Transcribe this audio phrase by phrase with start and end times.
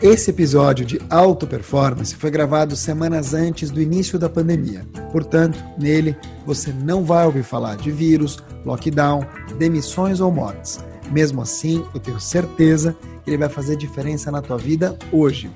[0.00, 4.86] Esse episódio de Auto Performance foi gravado semanas antes do início da pandemia.
[5.10, 6.16] Portanto, nele
[6.46, 9.26] você não vai ouvir falar de vírus, lockdown,
[9.58, 10.78] demissões ou mortes.
[11.10, 15.50] Mesmo assim, eu tenho certeza que ele vai fazer diferença na tua vida hoje.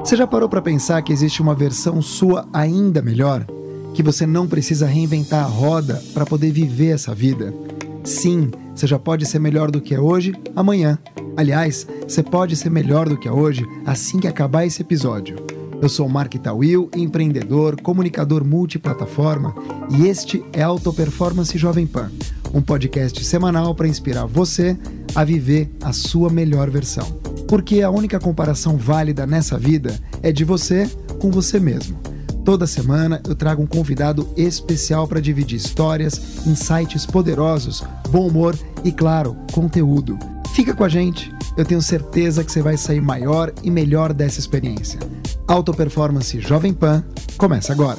[0.00, 3.46] Você já parou para pensar que existe uma versão sua ainda melhor?
[3.94, 7.54] Que você não precisa reinventar a roda para poder viver essa vida?
[8.02, 10.98] Sim, você já pode ser melhor do que é hoje, amanhã.
[11.34, 15.36] Aliás, você pode ser melhor do que é hoje assim que acabar esse episódio.
[15.80, 19.54] Eu sou Mark Tawil, empreendedor, comunicador multiplataforma
[19.90, 22.10] e este é Auto Performance Jovem Pan,
[22.52, 24.78] um podcast semanal para inspirar você
[25.14, 27.06] a viver a sua melhor versão.
[27.48, 30.86] Porque a única comparação válida nessa vida é de você
[31.18, 31.98] com você mesmo.
[32.46, 38.92] Toda semana eu trago um convidado especial para dividir histórias, insights poderosos, bom humor e,
[38.92, 40.16] claro, conteúdo.
[40.54, 44.38] Fica com a gente, eu tenho certeza que você vai sair maior e melhor dessa
[44.38, 45.00] experiência.
[45.48, 47.04] Auto Performance Jovem Pan
[47.36, 47.98] começa agora.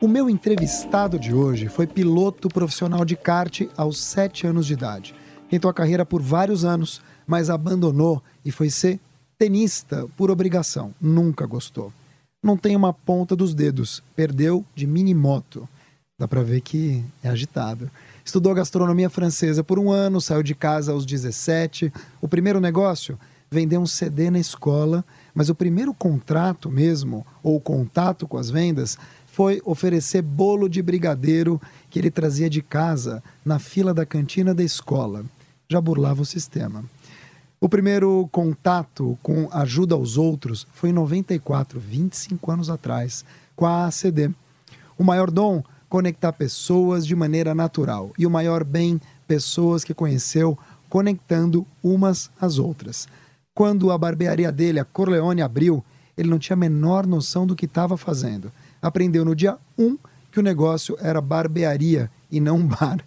[0.00, 5.14] O meu entrevistado de hoje foi piloto profissional de kart aos 7 anos de idade.
[5.50, 8.98] Tentou a carreira por vários anos, mas abandonou e foi ser
[9.38, 10.94] tenista por obrigação.
[10.98, 11.92] Nunca gostou.
[12.42, 14.02] Não tem uma ponta dos dedos.
[14.16, 15.68] Perdeu de minimoto.
[16.18, 17.90] Dá pra ver que é agitado.
[18.24, 21.92] Estudou gastronomia francesa por um ano, saiu de casa aos 17.
[22.20, 23.18] O primeiro negócio?
[23.50, 25.04] Vender um CD na escola.
[25.34, 31.60] Mas o primeiro contrato mesmo, ou contato com as vendas, foi oferecer bolo de brigadeiro
[31.88, 35.24] que ele trazia de casa na fila da cantina da escola.
[35.68, 36.84] Já burlava o sistema.
[37.62, 43.22] O primeiro contato com ajuda aos outros foi em 94, 25 anos atrás,
[43.54, 44.30] com a ACD.
[44.96, 48.12] O maior dom, conectar pessoas de maneira natural.
[48.18, 48.98] E o maior bem,
[49.28, 53.06] pessoas que conheceu conectando umas às outras.
[53.54, 55.84] Quando a barbearia dele, a Corleone, abriu,
[56.16, 58.50] ele não tinha a menor noção do que estava fazendo.
[58.80, 59.98] Aprendeu no dia 1
[60.32, 63.04] que o negócio era barbearia e não bar.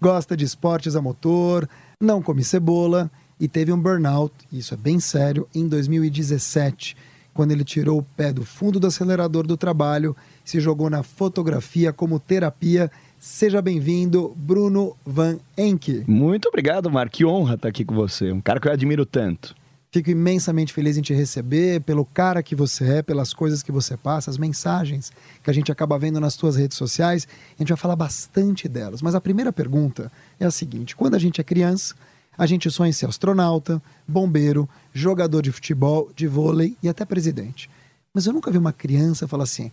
[0.00, 1.68] Gosta de esportes a motor,
[2.00, 3.10] não come cebola
[3.42, 6.96] e teve um burnout, isso é bem sério, em 2017,
[7.34, 11.92] quando ele tirou o pé do fundo do acelerador do trabalho, se jogou na fotografia
[11.92, 12.88] como terapia.
[13.18, 16.04] Seja bem-vindo, Bruno Van Enke.
[16.06, 17.10] Muito obrigado, Mark.
[17.10, 18.30] Que honra estar aqui com você.
[18.30, 19.56] Um cara que eu admiro tanto.
[19.90, 23.96] Fico imensamente feliz em te receber, pelo cara que você é, pelas coisas que você
[23.96, 27.26] passa, as mensagens que a gente acaba vendo nas tuas redes sociais.
[27.58, 29.02] A gente vai falar bastante delas.
[29.02, 31.96] Mas a primeira pergunta é a seguinte: quando a gente é criança,
[32.36, 37.68] a gente sonha em ser astronauta, bombeiro, jogador de futebol, de vôlei e até presidente.
[38.12, 39.70] Mas eu nunca vi uma criança falar assim: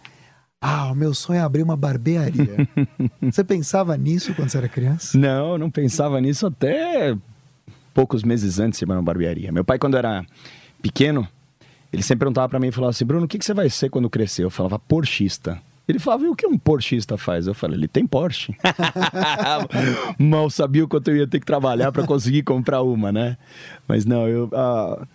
[0.61, 2.67] ah, o meu sonho é abrir uma barbearia.
[3.21, 5.17] você pensava nisso quando você era criança?
[5.17, 7.15] Não, não pensava nisso até
[7.93, 9.51] poucos meses antes de abrir uma barbearia.
[9.51, 10.25] Meu pai, quando era
[10.81, 11.27] pequeno,
[11.91, 13.89] ele sempre perguntava para mim e falava assim: Bruno, o que, que você vai ser
[13.89, 14.43] quando crescer?
[14.43, 15.61] Eu falava, porchista.
[15.89, 17.47] Ele falava, e o que um porchista faz?
[17.47, 18.55] Eu falei, ele tem Porsche.
[20.19, 23.37] Mal sabia o quanto eu ia ter que trabalhar para conseguir comprar uma, né?
[23.87, 24.47] Mas não, eu.
[24.53, 25.07] A,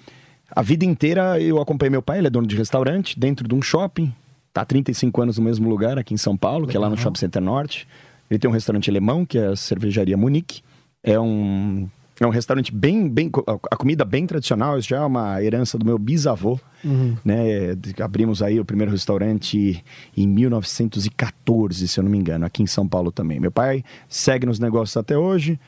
[0.51, 3.63] a vida inteira eu acompanhei meu pai, ele é dono de restaurante, dentro de um
[3.63, 4.13] shopping.
[4.53, 6.71] Tá há 35 anos no mesmo lugar, aqui em São Paulo, Legal.
[6.71, 7.87] que é lá no Shopping Center Norte.
[8.29, 10.63] Ele tem um restaurante alemão, que é a cervejaria Munique.
[11.03, 11.89] É um
[12.21, 13.31] é um restaurante bem, bem.
[13.71, 16.61] A comida bem tradicional, isso já é uma herança do meu bisavô.
[16.85, 17.17] Uhum.
[17.25, 17.77] Né?
[18.01, 19.85] Abrimos aí o primeiro restaurante
[20.17, 23.41] em 1914, se eu não me engano, aqui em São Paulo também.
[23.41, 25.59] Meu pai segue nos negócios até hoje.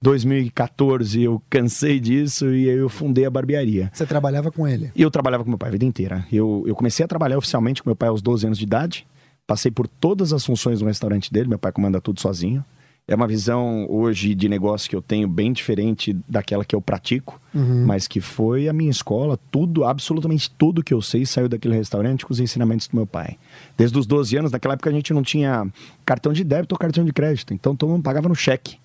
[0.00, 3.90] 2014 eu cansei disso e eu fundei a barbearia.
[3.92, 4.92] Você trabalhava com ele?
[4.94, 6.26] Eu trabalhava com meu pai a vida inteira.
[6.30, 9.06] Eu, eu comecei a trabalhar oficialmente com meu pai aos 12 anos de idade.
[9.46, 11.48] Passei por todas as funções do restaurante dele.
[11.48, 12.64] Meu pai comanda tudo sozinho.
[13.08, 17.40] É uma visão hoje de negócio que eu tenho bem diferente daquela que eu pratico,
[17.54, 17.86] uhum.
[17.86, 19.38] mas que foi a minha escola.
[19.48, 23.38] Tudo, absolutamente tudo que eu sei saiu daquele restaurante com os ensinamentos do meu pai.
[23.76, 25.68] Desde os 12 anos, naquela época a gente não tinha
[26.04, 28.76] cartão de débito ou cartão de crédito, então todo mundo pagava no cheque.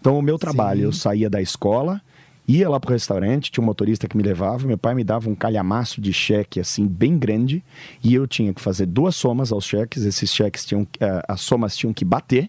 [0.00, 0.84] Então o meu trabalho, Sim.
[0.84, 2.00] eu saía da escola,
[2.46, 5.34] ia lá pro restaurante, tinha um motorista que me levava, meu pai me dava um
[5.34, 7.60] calhamaço de cheque assim bem grande,
[8.04, 11.76] e eu tinha que fazer duas somas aos cheques, esses cheques tinham, uh, as somas
[11.76, 12.48] tinham que bater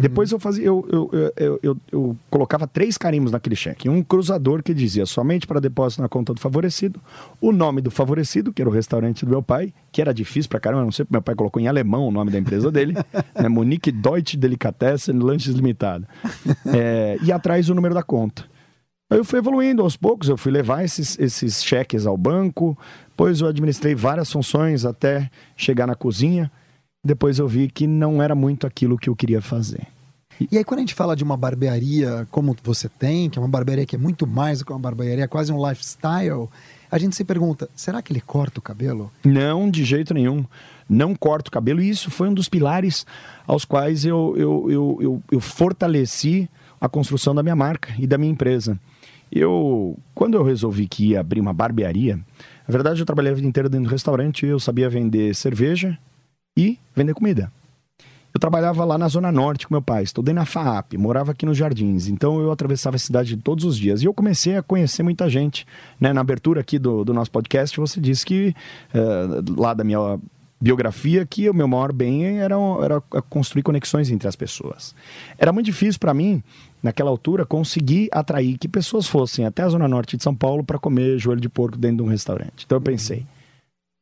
[0.00, 3.88] Depois eu fazia, eu, eu, eu, eu, eu- colocava três carimbos naquele cheque.
[3.88, 7.00] Um cruzador que dizia somente para depósito na conta do favorecido,
[7.40, 10.58] o nome do favorecido, que era o restaurante do meu pai, que era difícil pra
[10.58, 12.94] caramba, não sei meu pai colocou em alemão o nome da empresa dele,
[13.38, 13.48] né?
[13.48, 16.08] Monique Deutsche Delicatessen Lanches Limitada.
[16.66, 18.44] É, e atrás o número da conta.
[19.10, 22.76] Aí eu fui evoluindo aos poucos, eu fui levar esses, esses cheques ao banco,
[23.08, 26.50] depois eu administrei várias funções até chegar na cozinha.
[27.04, 29.86] Depois eu vi que não era muito aquilo que eu queria fazer.
[30.50, 33.48] E aí, quando a gente fala de uma barbearia como você tem, que é uma
[33.48, 36.48] barbearia que é muito mais do que uma barbearia, é quase um lifestyle,
[36.90, 39.10] a gente se pergunta: será que ele corta o cabelo?
[39.24, 40.44] Não, de jeito nenhum.
[40.88, 41.82] Não corto o cabelo.
[41.82, 43.04] E isso foi um dos pilares
[43.46, 46.48] aos quais eu, eu, eu, eu, eu fortaleci
[46.80, 48.78] a construção da minha marca e da minha empresa.
[49.30, 53.46] Eu, quando eu resolvi que ia abrir uma barbearia, na verdade eu trabalhei a vida
[53.46, 55.98] inteira dentro do restaurante, eu sabia vender cerveja
[56.58, 57.52] e vender comida.
[58.34, 61.56] Eu trabalhava lá na Zona Norte com meu pai, estudei na FAAP, morava aqui nos
[61.56, 64.02] Jardins, então eu atravessava a cidade todos os dias.
[64.02, 65.66] E eu comecei a conhecer muita gente.
[65.98, 66.12] Né?
[66.12, 68.54] Na abertura aqui do, do nosso podcast, você disse que,
[68.92, 69.26] eh,
[69.56, 70.18] lá da minha
[70.60, 73.00] biografia, que o meu maior bem era, era
[73.30, 74.94] construir conexões entre as pessoas.
[75.38, 76.42] Era muito difícil para mim,
[76.82, 80.78] naquela altura, conseguir atrair que pessoas fossem até a Zona Norte de São Paulo para
[80.78, 82.64] comer joelho de porco dentro de um restaurante.
[82.66, 83.24] Então eu pensei,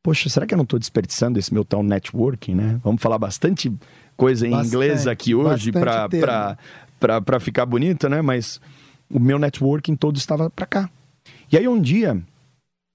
[0.07, 2.79] poxa, será que eu não estou desperdiçando esse meu tal networking, né?
[2.81, 3.69] Vamos falar bastante
[4.15, 8.21] coisa em Bastante, inglês aqui hoje para ficar bonito, né?
[8.21, 8.61] Mas
[9.09, 10.89] o meu networking todo estava para cá.
[11.51, 12.23] E aí um dia,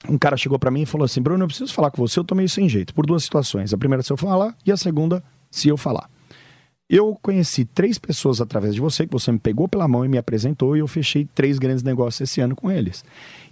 [0.08, 2.18] um cara chegou para mim e falou assim: Bruno, eu preciso falar com você.
[2.18, 3.74] Eu tô meio sem jeito, por duas situações.
[3.74, 6.08] A primeira, se eu falar, e a segunda, se eu falar.
[6.92, 10.18] Eu conheci três pessoas através de você, que você me pegou pela mão e me
[10.18, 13.02] apresentou, e eu fechei três grandes negócios esse ano com eles.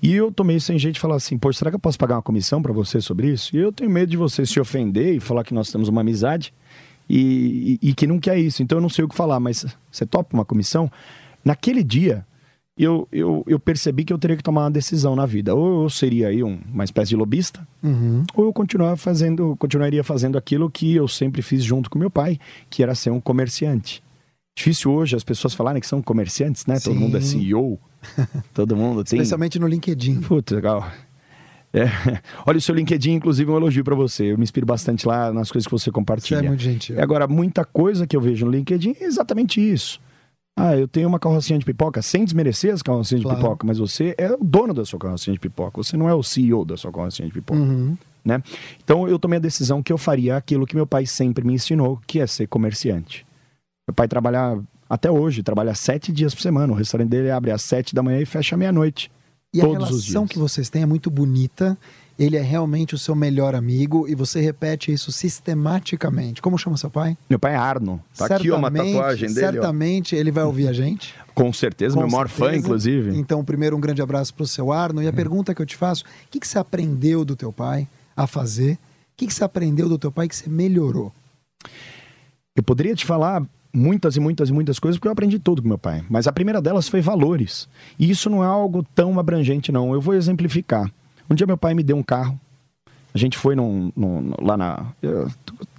[0.02, 2.16] E eu tô meio sem jeito de falar assim: Poxa, será que eu posso pagar
[2.16, 3.56] uma comissão para você sobre isso?
[3.56, 6.52] E eu tenho medo de você se ofender e falar que nós temos uma amizade
[7.08, 8.62] e, e, e que não quer isso.
[8.62, 10.92] Então eu não sei o que falar, mas você topa uma comissão?
[11.42, 12.26] Naquele dia,
[12.84, 15.54] eu, eu, eu percebi que eu teria que tomar uma decisão na vida.
[15.54, 18.24] Ou eu seria aí um- uma espécie de lobista, Uhum.
[18.34, 22.38] ou eu continuar fazendo, continuaria fazendo aquilo que eu sempre fiz junto com meu pai,
[22.68, 24.02] que era ser um comerciante.
[24.56, 26.78] Difícil hoje as pessoas falarem que são comerciantes, né?
[26.80, 27.00] Todo Sim.
[27.00, 27.78] mundo é CEO,
[28.52, 29.18] todo mundo tem.
[29.18, 30.20] Especialmente no LinkedIn.
[30.22, 30.86] Putz, legal.
[31.72, 31.84] É.
[32.44, 34.32] Olha, o seu LinkedIn, inclusive, um elogio pra você.
[34.32, 36.40] Eu me inspiro bastante lá nas coisas que você compartilha.
[36.40, 37.00] Você é muito gentil.
[37.00, 40.00] Agora, muita coisa que eu vejo no LinkedIn é exatamente isso.
[40.60, 43.38] Ah, eu tenho uma carrocinha de pipoca, sem desmerecer as carrocinhas Claro.
[43.38, 45.82] de pipoca, mas você é o dono da sua carrocinha de pipoca.
[45.82, 47.58] Você não é o CEO da sua carrocinha de pipoca.
[47.60, 47.96] Uhum.
[48.24, 48.42] Né?
[48.84, 51.98] Então eu tomei a decisão que eu faria aquilo que meu pai sempre me ensinou,
[52.06, 53.26] que é ser comerciante.
[53.88, 54.58] Meu pai trabalha
[54.88, 56.72] até hoje, trabalha sete dias por semana.
[56.72, 59.10] O restaurante dele abre às sete da manhã e fecha à meia-noite.
[59.54, 61.76] E a relação que vocês têm é muito bonita.
[62.20, 66.42] Ele é realmente o seu melhor amigo e você repete isso sistematicamente.
[66.42, 67.16] Como chama seu pai?
[67.30, 67.98] Meu pai é Arno.
[68.14, 69.46] Tá aqui ó, uma tatuagem dele.
[69.46, 69.50] ó.
[69.52, 71.14] Certamente ele vai ouvir a gente.
[71.34, 72.58] Com certeza, Com meu maior fã, certeza.
[72.66, 73.18] inclusive.
[73.18, 75.02] Então, primeiro, um grande abraço para o seu Arno.
[75.02, 77.88] E a pergunta que eu te faço: o que, que você aprendeu do teu pai
[78.14, 78.74] a fazer?
[78.74, 78.78] O
[79.16, 81.10] que, que você aprendeu do teu pai que você melhorou?
[82.54, 85.68] Eu poderia te falar muitas e muitas e muitas coisas, porque eu aprendi tudo com
[85.68, 86.04] meu pai.
[86.10, 87.66] Mas a primeira delas foi valores.
[87.98, 89.94] E isso não é algo tão abrangente, não.
[89.94, 90.90] Eu vou exemplificar.
[91.30, 92.38] Um dia meu pai me deu um carro.
[93.14, 94.86] A gente foi num, num- lá na.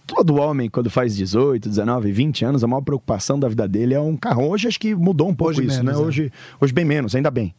[0.06, 4.00] todo homem, quando faz 18, 19, 20 anos, a maior preocupação da vida dele é
[4.00, 4.50] um carro.
[4.50, 6.04] Hoje acho que mudou um pouco Hoje isso, menos, né?
[6.04, 6.06] é.
[6.06, 7.54] Hoje, hoje bem menos, ainda bem.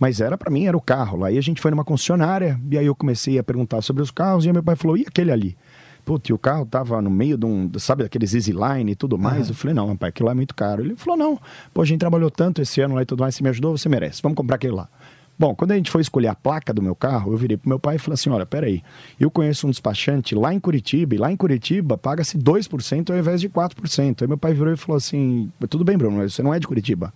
[0.00, 1.30] Mas era para mim, era o carro lá.
[1.30, 4.44] E a gente foi numa concessionária, e aí eu comecei a perguntar sobre os carros,
[4.44, 5.56] e aí meu pai falou: e aquele ali?
[6.06, 9.18] Putz, e o carro tava no meio de um, sabe, aqueles Easy Line e tudo
[9.18, 9.50] mais.
[9.50, 10.82] Eu falei, não, pai, aquilo lá é muito caro.
[10.82, 11.38] Ele falou, não,
[11.74, 13.90] pô, a gente trabalhou tanto esse ano lá e tudo mais, você me ajudou, você
[13.90, 14.88] merece, vamos comprar aquele lá.
[15.38, 17.78] Bom, quando a gente foi escolher a placa do meu carro, eu virei pro meu
[17.78, 18.82] pai e falei assim, olha, peraí,
[19.20, 23.40] eu conheço um despachante lá em Curitiba, e lá em Curitiba paga-se 2% ao invés
[23.40, 24.22] de 4%.
[24.22, 26.66] Aí meu pai virou e falou assim, tudo bem, Bruno, mas você não é de
[26.66, 27.14] Curitiba.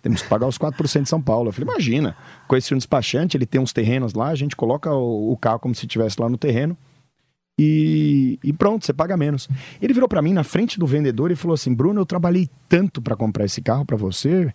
[0.00, 1.48] Temos que pagar os 4% de São Paulo.
[1.48, 5.32] Eu falei, imagina, conheci um despachante, ele tem uns terrenos lá, a gente coloca o,
[5.32, 6.74] o carro como se estivesse lá no terreno,
[7.58, 9.46] e, e pronto, você paga menos.
[9.82, 13.02] Ele virou para mim na frente do vendedor e falou assim: Bruno, eu trabalhei tanto
[13.02, 14.52] para comprar esse carro para você,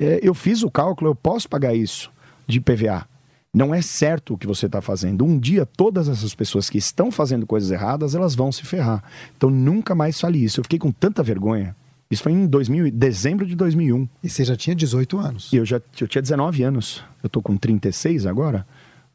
[0.00, 2.12] é, eu fiz o cálculo, eu posso pagar isso
[2.46, 3.06] de PVA.
[3.52, 5.24] Não é certo o que você está fazendo.
[5.24, 9.02] Um dia, todas essas pessoas que estão fazendo coisas erradas, elas vão se ferrar.
[9.36, 10.58] Então, nunca mais fale isso.
[10.58, 11.76] Eu fiquei com tanta vergonha.
[12.10, 14.08] Isso foi em 2000, e- dezembro de 2001.
[14.22, 15.52] E você já tinha 18 anos.
[15.52, 17.04] E eu já eu tinha 19 anos.
[17.22, 18.66] Eu tô com 36 agora.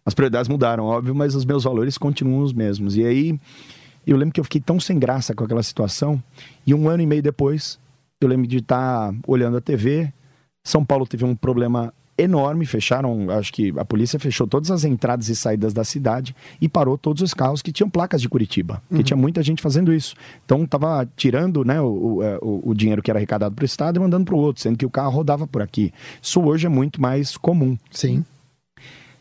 [0.06, 2.96] As prioridades mudaram, óbvio, mas os meus valores continuam os mesmos.
[2.96, 3.38] E aí,
[4.08, 6.22] eu lembro que eu fiquei tão sem graça com aquela situação.
[6.66, 7.78] E um ano e meio depois,
[8.22, 10.12] eu lembro de estar olhando a TV.
[10.64, 15.30] São Paulo teve um problema enorme, fecharam, acho que a polícia fechou todas as entradas
[15.30, 19.04] e saídas da cidade e parou todos os carros que tinham placas de Curitiba, que
[19.04, 20.16] tinha muita gente fazendo isso.
[20.46, 23.66] Então tava tirando né, o, o, é, o, o dinheiro que era arrecadado para o
[23.66, 25.94] Estado e mandando para o outro, sendo que o carro rodava por aqui.
[26.22, 27.78] Isso hoje é muito mais comum.
[27.92, 28.24] Sim.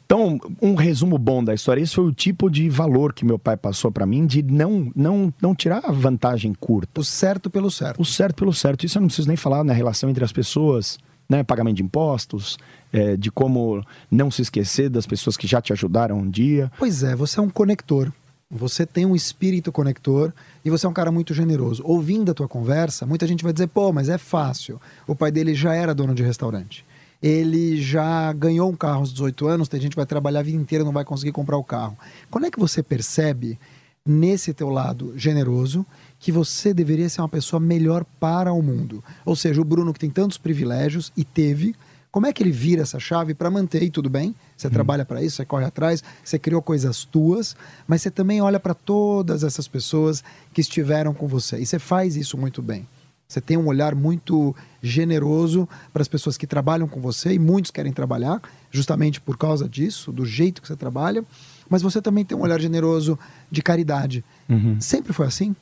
[0.09, 3.59] Então, um resumo bom da história, esse foi o tipo de valor que meu pai
[3.59, 6.99] passou para mim de não, não, não tirar a vantagem curta.
[6.99, 8.01] O certo pelo certo.
[8.01, 8.87] O certo pelo certo.
[8.87, 10.99] Isso eu não preciso nem falar na relação entre as pessoas,
[11.29, 11.43] né?
[11.43, 12.59] Pagamento de impostos,
[12.93, 16.71] é, de como não se esquecer das pessoas que já te ajudaram um dia.
[16.79, 18.13] Pois é, você é um conector.
[18.51, 20.33] Você tem um espírito conector
[20.65, 21.83] e você é um cara muito generoso.
[21.85, 24.81] Ouvindo a tua conversa, muita gente vai dizer, pô, mas é fácil.
[25.07, 26.85] O pai dele já era dono de restaurante
[27.21, 30.57] ele já ganhou um carro aos 18 anos, tem gente que vai trabalhar a vida
[30.57, 31.99] inteira e não vai conseguir comprar o carro.
[32.31, 33.59] Quando é que você percebe,
[34.07, 35.85] nesse teu lado generoso,
[36.19, 39.03] que você deveria ser uma pessoa melhor para o mundo?
[39.25, 41.75] Ou seja, o Bruno que tem tantos privilégios e teve,
[42.11, 44.35] como é que ele vira essa chave para manter e tudo bem?
[44.57, 44.71] Você hum.
[44.71, 47.55] trabalha para isso, você corre atrás, você criou coisas tuas,
[47.87, 52.17] mas você também olha para todas essas pessoas que estiveram com você e você faz
[52.17, 52.87] isso muito bem.
[53.29, 57.71] Você tem um olhar muito generoso para as pessoas que trabalham com você e muitos
[57.71, 61.23] querem trabalhar justamente por causa disso, do jeito que você trabalha.
[61.69, 63.19] Mas você também tem um olhar generoso
[63.51, 64.25] de caridade.
[64.49, 64.81] Uhum.
[64.81, 65.55] Sempre foi assim?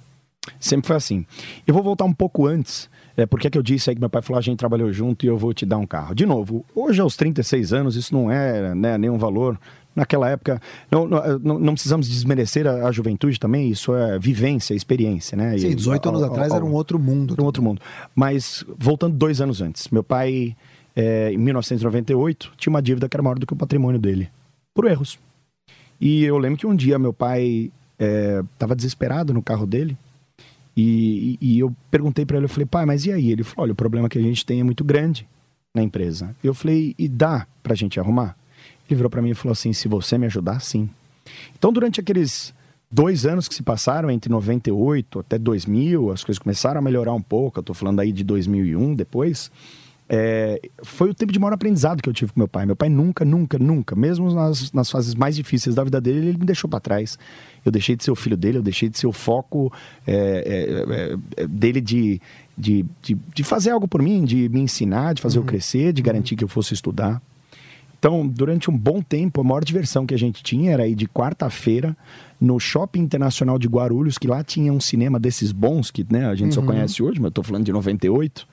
[0.59, 1.27] Sempre foi assim.
[1.67, 2.89] Eu vou voltar um pouco antes.
[3.17, 5.25] É, por que, que eu disse aí que meu pai falou, a gente trabalhou junto
[5.25, 6.15] e eu vou te dar um carro?
[6.15, 9.59] De novo, hoje aos 36 anos, isso não é né, nenhum valor
[9.97, 10.61] naquela época.
[10.91, 15.57] Não, não, não precisamos desmerecer a, a, juventude também, isso é vivência, experiência, né?
[15.57, 17.33] Sim, 18 anos atrás era um outro mundo.
[17.33, 17.81] Era um outro mundo.
[18.15, 20.55] Mas, voltando dois anos antes, meu pai,
[20.95, 24.29] é, em 1998, tinha uma dívida que era maior do que o patrimônio dele,
[24.75, 25.19] por erros.
[25.99, 29.97] E eu lembro que um dia meu pai estava é, desesperado no carro dele.
[30.77, 33.31] E, e, eu perguntei para ele, eu falei, pai, mas e aí?
[33.31, 35.27] Ele falou, olha, o problema que a gente tem é muito grande
[35.75, 36.37] na empresa.
[36.45, 38.37] Eu falei, e dá pra gente arrumar?
[38.89, 40.89] Ele virou para mim e falou assim: se você me ajudar, sim.
[41.59, 42.55] Então, durante aqueles
[42.91, 47.23] dois anos que se passaram, entre 98 até 2000, as coisas começaram a melhorar um
[47.23, 47.59] pouco.
[47.59, 49.51] Eu tô falando aí de 2001 depois.
[50.09, 52.65] É, foi o tempo de maior aprendizado que eu tive com meu pai.
[52.65, 56.39] Meu pai nunca, nunca, nunca, mesmo nas, nas fases mais difíceis da vida dele, ele
[56.39, 57.19] me deixou para trás.
[57.65, 59.73] Eu deixei de ser o filho dele, eu deixei de ser o foco
[60.07, 62.21] é, é, é dele de,
[62.57, 65.45] de, de, de, fazer algo por mim, de me ensinar, de fazer uhum.
[65.45, 67.21] eu crescer, de garantir que eu fosse estudar.
[67.99, 71.09] Então, durante um bom tempo, a maior diversão que a gente tinha era ir de
[71.09, 71.97] quarta-feira
[72.41, 76.35] no Shopping Internacional de Guarulhos, que lá tinha um cinema desses bons, que né, a
[76.37, 76.63] gente uhum.
[76.63, 78.47] só conhece hoje, mas eu tô falando de 98.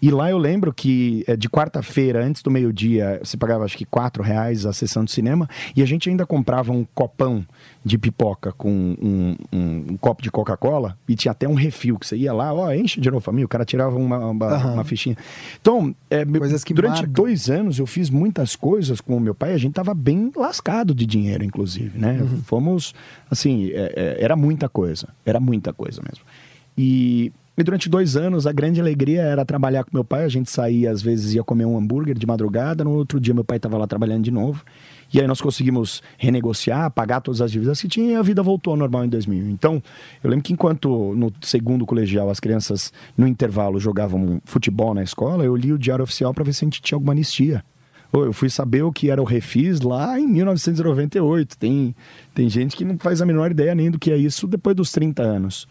[0.00, 3.84] E lá eu lembro que é, de quarta-feira, antes do meio-dia, você pagava acho que
[3.84, 7.44] quatro reais a sessão de cinema e a gente ainda comprava um copão
[7.84, 12.06] de pipoca com um, um, um copo de Coca-Cola e tinha até um refil que
[12.06, 14.72] você ia lá, ó, enche de novo família, o cara tirava uma, uma, uhum.
[14.74, 15.16] uma fichinha.
[15.60, 17.12] Então, é, durante marcam.
[17.12, 20.94] dois anos eu fiz muitas coisas com o meu pai, a gente tava bem lascado
[20.94, 22.20] de dinheiro, inclusive, né?
[22.20, 22.42] Uhum.
[22.44, 22.94] Fomos,
[23.30, 26.24] assim, é, é, era muita coisa, era muita coisa mesmo.
[26.76, 30.22] E e durante dois anos, a grande alegria era trabalhar com meu pai.
[30.22, 32.84] A gente saía, às vezes, ia comer um hambúrguer de madrugada.
[32.84, 34.64] No outro dia, meu pai estava lá trabalhando de novo.
[35.12, 38.72] E aí nós conseguimos renegociar, pagar todas as dívidas que tinha e a vida voltou
[38.72, 39.48] ao normal em 2000.
[39.48, 39.82] Então,
[40.22, 45.42] eu lembro que enquanto no segundo colegial as crianças, no intervalo, jogavam futebol na escola,
[45.44, 47.64] eu li o Diário Oficial para ver se a gente tinha alguma anistia.
[48.12, 51.58] Eu fui saber o que era o Refis lá em 1998.
[51.58, 51.92] Tem,
[52.34, 54.92] tem gente que não faz a menor ideia nem do que é isso depois dos
[54.92, 55.66] 30 anos.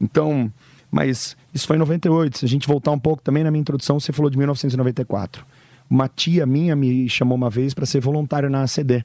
[0.00, 0.52] Então,
[0.90, 2.38] mas isso foi em 98.
[2.38, 5.44] Se a gente voltar um pouco também na minha introdução, você falou de 1994.
[5.88, 9.04] Uma tia minha me chamou uma vez para ser voluntário na ACD.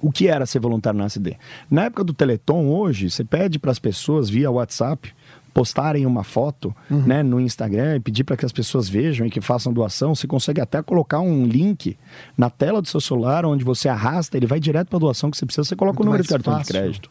[0.00, 1.36] O que era ser voluntário na ACD?
[1.70, 5.12] Na época do Teleton, hoje, você pede para as pessoas via WhatsApp
[5.56, 7.00] postarem uma foto uhum.
[7.06, 10.14] né, no Instagram e pedir para que as pessoas vejam e que façam doação.
[10.14, 11.96] Você consegue até colocar um link
[12.36, 15.36] na tela do seu celular onde você arrasta, ele vai direto para a doação que
[15.38, 16.66] você precisa, você coloca Muito o número de cartão fácil.
[16.66, 17.10] de crédito.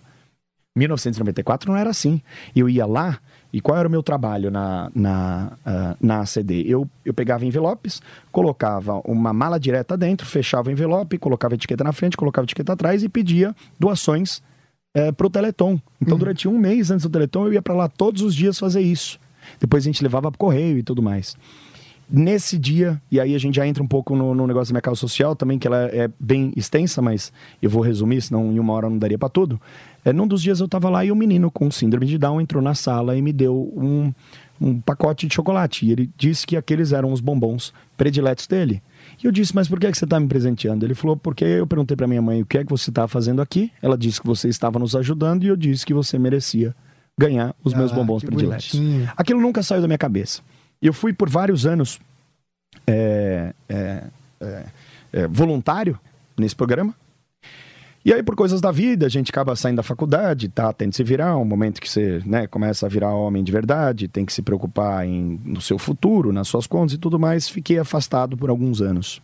[0.78, 2.22] 1994 não era assim.
[2.56, 3.18] Eu ia lá,
[3.56, 6.66] e qual era o meu trabalho na, na, uh, na ACD?
[6.68, 11.82] Eu, eu pegava envelopes, colocava uma mala direta dentro, fechava o envelope, colocava a etiqueta
[11.82, 14.44] na frente, colocava a etiqueta atrás e pedia doações
[14.94, 15.80] é, para o Teleton.
[16.02, 16.20] Então, uhum.
[16.20, 19.18] durante um mês antes do Teleton, eu ia para lá todos os dias fazer isso.
[19.58, 21.38] Depois a gente levava para correio e tudo mais.
[22.10, 24.82] Nesse dia, e aí a gente já entra um pouco no, no negócio da minha
[24.82, 27.32] causa social também, que ela é bem extensa, mas
[27.62, 29.62] eu vou resumir, senão em uma hora não daria para tudo.
[30.06, 32.62] É, num dos dias eu estava lá e um menino com síndrome de Down entrou
[32.62, 34.14] na sala e me deu um,
[34.62, 35.84] um pacote de chocolate.
[35.84, 38.84] E ele disse que aqueles eram os bombons prediletos dele.
[39.22, 40.86] E eu disse, mas por que, é que você está me presenteando?
[40.86, 43.42] Ele falou, porque eu perguntei para minha mãe o que é que você está fazendo
[43.42, 43.72] aqui.
[43.82, 46.76] Ela disse que você estava nos ajudando e eu disse que você merecia
[47.18, 48.76] ganhar os ah, meus bombons prediletos.
[48.76, 49.12] Bonitinho.
[49.18, 50.42] Aquilo nunca saiu da minha cabeça.
[50.80, 52.00] Eu fui por vários anos
[52.86, 54.04] é, é,
[55.28, 55.98] voluntário
[56.38, 56.94] nesse programa.
[58.06, 60.72] E aí, por coisas da vida, a gente acaba saindo da faculdade, tá?
[60.72, 64.08] Tem de se virar, um momento que você né, começa a virar homem de verdade,
[64.08, 67.50] tem que se preocupar em, no seu futuro, nas suas contas e tudo mais.
[67.50, 69.20] Fiquei afastado por alguns anos.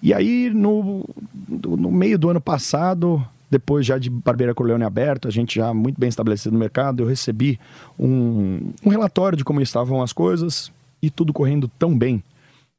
[0.00, 1.04] E aí, no,
[1.48, 5.98] no meio do ano passado, depois já de Barbeira Corleone aberto, a gente já muito
[5.98, 7.58] bem estabelecido no mercado, eu recebi
[7.98, 10.70] um, um relatório de como estavam as coisas
[11.02, 12.22] e tudo correndo tão bem.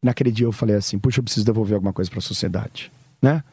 [0.02, 2.90] Naquele dia eu falei assim, puxa, eu preciso devolver alguma coisa para a sociedade,
[3.22, 3.44] né?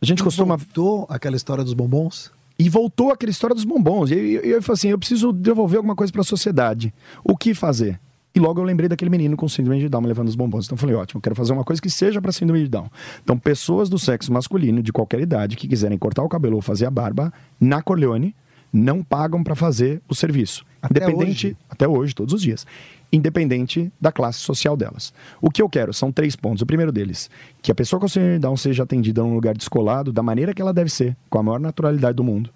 [0.00, 0.56] A gente E costuma...
[0.56, 2.30] Voltou aquela história dos bombons?
[2.58, 4.10] E voltou aquela história dos bombons.
[4.10, 6.92] E eu, eu, eu falei assim, eu preciso devolver alguma coisa para a sociedade.
[7.22, 8.00] O que fazer?
[8.34, 10.66] E logo eu lembrei daquele menino com síndrome de Down levando os bombons.
[10.66, 12.88] Então eu falei, ótimo, eu quero fazer uma coisa que seja para síndrome de Down.
[13.22, 16.86] Então, pessoas do sexo masculino, de qualquer idade, que quiserem cortar o cabelo ou fazer
[16.86, 18.34] a barba, na Corleone,
[18.72, 20.64] não pagam para fazer o serviço.
[20.80, 21.56] Até Independente, hoje?
[21.68, 22.66] até hoje, todos os dias.
[23.10, 25.14] Independente da classe social delas.
[25.40, 26.62] O que eu quero são três pontos.
[26.62, 27.30] O primeiro deles,
[27.62, 30.60] que a pessoa com síndrome de Down seja atendida num lugar descolado, da maneira que
[30.60, 32.50] ela deve ser, com a maior naturalidade do mundo.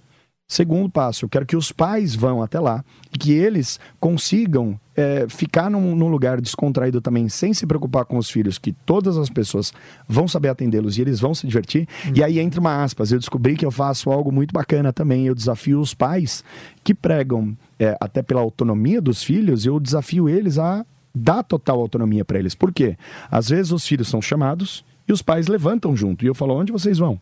[0.52, 5.24] Segundo passo, eu quero que os pais vão até lá e que eles consigam é,
[5.26, 9.30] ficar num, num lugar descontraído também, sem se preocupar com os filhos, que todas as
[9.30, 9.72] pessoas
[10.06, 11.88] vão saber atendê-los e eles vão se divertir.
[12.14, 15.26] E aí entra uma aspas, eu descobri que eu faço algo muito bacana também.
[15.26, 16.44] Eu desafio os pais
[16.84, 22.26] que pregam é, até pela autonomia dos filhos, eu desafio eles a dar total autonomia
[22.26, 22.54] para eles.
[22.54, 22.98] Por quê?
[23.30, 26.26] Às vezes os filhos são chamados e os pais levantam junto.
[26.26, 27.18] E eu falo, onde vocês vão?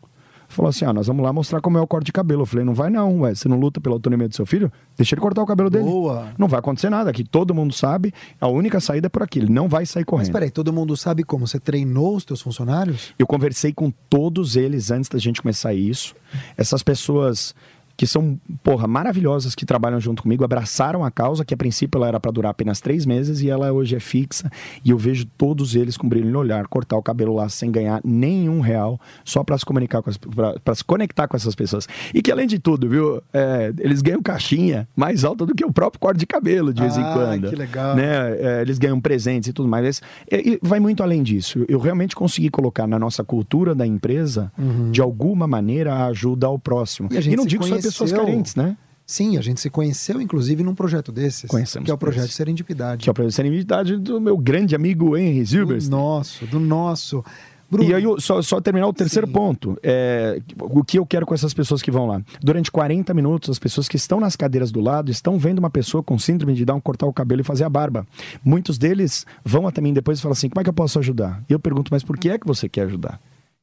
[0.51, 2.43] Falou assim: ah, nós vamos lá mostrar como é o corte de cabelo.
[2.43, 3.35] Eu falei: não vai não, ué.
[3.35, 4.71] Você não luta pela autonomia do seu filho?
[4.97, 5.85] Deixa ele cortar o cabelo dele.
[5.85, 6.29] Boa.
[6.37, 7.09] Não vai acontecer nada.
[7.09, 8.13] Aqui todo mundo sabe.
[8.41, 9.39] A única saída é por aqui.
[9.39, 10.33] Ele não vai sair Mas correndo.
[10.33, 11.47] peraí, todo mundo sabe como?
[11.47, 13.15] Você treinou os teus funcionários?
[13.19, 16.15] Eu conversei com todos eles antes da gente começar isso.
[16.57, 17.55] Essas pessoas
[18.01, 22.09] que são, porra, maravilhosas que trabalham junto comigo, abraçaram a causa, que a princípio ela
[22.09, 24.51] era para durar apenas três meses e ela hoje é fixa.
[24.83, 28.01] E eu vejo todos eles com brilho no olhar, cortar o cabelo lá sem ganhar
[28.03, 31.87] nenhum real, só para se comunicar com as, para se conectar com essas pessoas.
[32.15, 35.71] E que além de tudo, viu, é, eles ganham caixinha mais alta do que o
[35.71, 37.51] próprio corte de cabelo de vez em Ah, quando.
[37.51, 37.95] que legal.
[37.95, 38.07] Né?
[38.39, 39.85] É, eles ganham presentes e tudo mais.
[39.85, 41.67] Mas, é, e vai muito além disso.
[41.69, 44.51] Eu realmente consegui colocar na nossa cultura da empresa,
[44.91, 47.07] de alguma maneira, a ajuda ao próximo.
[47.11, 47.15] Uhum.
[47.15, 48.77] E a gente não se digo só pessoas carentes, né?
[49.07, 51.51] Sim, a gente se conheceu, inclusive, num projeto desses.
[51.51, 52.35] Conhecemos Que é o projeto esse.
[52.35, 53.03] Serendipidade.
[53.03, 55.89] Que é a serendipidade do meu grande amigo Henry Zilbers.
[55.89, 57.25] Do nosso, do nosso.
[57.69, 59.33] Bruno, E aí, só, só terminar o terceiro Sim.
[59.33, 59.79] ponto.
[59.83, 62.23] É, o que eu quero com essas pessoas que vão lá?
[62.41, 66.03] Durante 40 minutos, as pessoas que estão nas cadeiras do lado estão vendo uma pessoa
[66.03, 68.07] com síndrome de Down cortar o cabelo e fazer a barba.
[68.45, 71.43] Muitos deles vão até mim depois e falam assim: como é que eu posso ajudar?
[71.49, 73.21] E eu pergunto, mas por que é que você quer ajudar?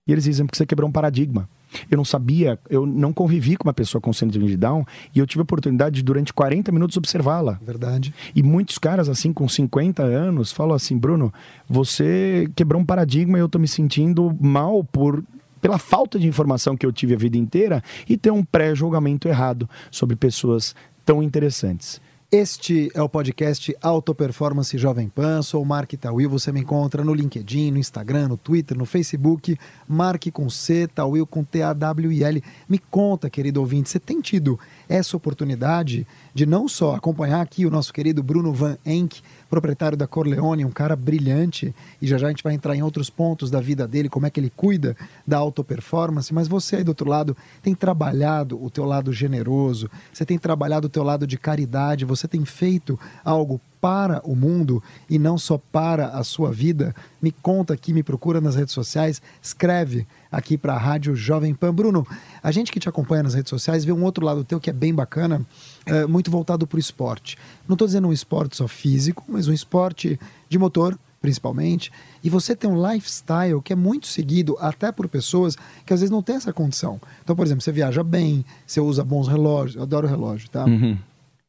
[0.07, 1.49] E eles dizem, porque você quebrou um paradigma.
[1.89, 5.27] Eu não sabia, eu não convivi com uma pessoa com síndrome de Down e eu
[5.27, 7.60] tive a oportunidade de, durante 40 minutos, observá-la.
[7.62, 8.13] Verdade.
[8.36, 11.34] E muitos caras, assim, com 50 anos, falam assim: Bruno,
[11.67, 15.23] você quebrou um paradigma e eu tô me sentindo mal por.
[15.60, 19.67] Pela falta de informação que eu tive a vida inteira e ter um pré-julgamento errado
[19.89, 21.99] sobre pessoas tão interessantes.
[22.29, 25.41] Este é o podcast Auto Performance Jovem Pan.
[25.41, 26.29] Sou o Mark Tawil.
[26.29, 29.57] Você me encontra no LinkedIn, no Instagram, no Twitter, no Facebook.
[29.87, 32.43] Mark com C, Tawil com T-A-W-I-L.
[32.67, 34.59] Me conta, querido ouvinte, você tem tido
[34.89, 36.05] essa oportunidade
[36.38, 40.69] de não só acompanhar aqui o nosso querido Bruno Van Enck, proprietário da Corleone, um
[40.69, 44.08] cara brilhante, e já já a gente vai entrar em outros pontos da vida dele,
[44.08, 44.95] como é que ele cuida
[45.26, 49.89] da auto performance, mas você aí do outro lado tem trabalhado o teu lado generoso,
[50.13, 54.84] você tem trabalhado o teu lado de caridade, você tem feito algo para o mundo
[55.10, 59.21] e não só para a sua vida, me conta aqui, me procura nas redes sociais,
[59.41, 61.73] escreve aqui para a Rádio Jovem Pan.
[61.73, 62.05] Bruno,
[62.41, 64.73] a gente que te acompanha nas redes sociais vê um outro lado teu que é
[64.73, 65.45] bem bacana,
[65.85, 67.37] é, muito voltado para o esporte.
[67.67, 71.91] Não estou dizendo um esporte só físico, mas um esporte de motor, principalmente.
[72.23, 76.11] E você tem um lifestyle que é muito seguido até por pessoas que às vezes
[76.11, 76.99] não têm essa condição.
[77.23, 80.65] Então, por exemplo, você viaja bem, você usa bons relógios, eu adoro relógio, tá?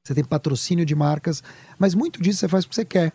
[0.02, 1.42] Você tem patrocínio de marcas,
[1.78, 3.12] mas muito disso você faz porque você quer.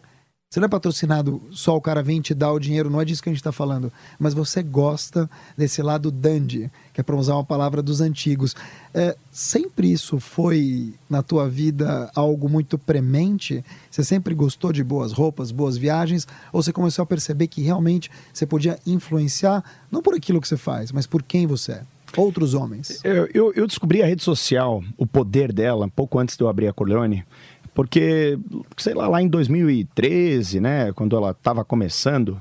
[0.54, 3.24] Você não é patrocinado só o cara vem te dar o dinheiro, não é disso
[3.24, 3.92] que a gente está falando.
[4.20, 8.56] Mas você gosta desse lado dandy, que é para usar uma palavra dos antigos.
[8.94, 13.66] É, sempre isso foi na tua vida algo muito premente?
[13.90, 16.28] Você sempre gostou de boas roupas, boas viagens?
[16.52, 20.56] Ou você começou a perceber que realmente você podia influenciar, não por aquilo que você
[20.56, 21.82] faz, mas por quem você é?
[22.16, 23.00] Outros homens.
[23.04, 26.74] Eu, eu, descobri a rede social, o poder dela, pouco antes de eu abrir a
[26.74, 27.26] Corleone,
[27.74, 28.38] porque,
[28.78, 32.40] sei lá, lá em 2013, né, quando ela estava começando,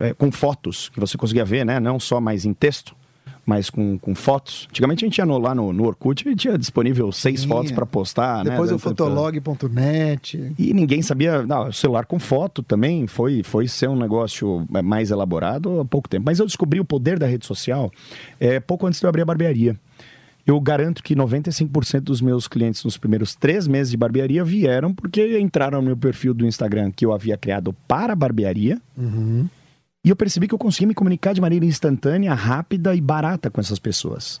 [0.00, 2.94] é, com fotos que você conseguia ver, né, não só mais em texto,
[3.46, 4.66] mais com, com fotos.
[4.70, 7.48] Antigamente a gente ia no, lá no, no Orkut e tinha disponível seis Sim.
[7.48, 8.42] fotos para postar.
[8.42, 8.76] Depois né?
[8.76, 10.52] o fotolog.net.
[10.58, 11.44] E ninguém sabia.
[11.44, 16.08] Não, o celular com foto também foi, foi ser um negócio mais elaborado há pouco
[16.08, 16.24] tempo.
[16.26, 17.90] Mas eu descobri o poder da rede social
[18.40, 19.78] é, pouco antes de eu abrir a barbearia.
[20.46, 25.38] Eu garanto que 95% dos meus clientes nos primeiros três meses de barbearia vieram porque
[25.40, 28.80] entraram no meu perfil do Instagram que eu havia criado para a barbearia.
[30.04, 33.60] E eu percebi que eu conseguia me comunicar de maneira instantânea, rápida e barata com
[33.60, 34.40] essas pessoas.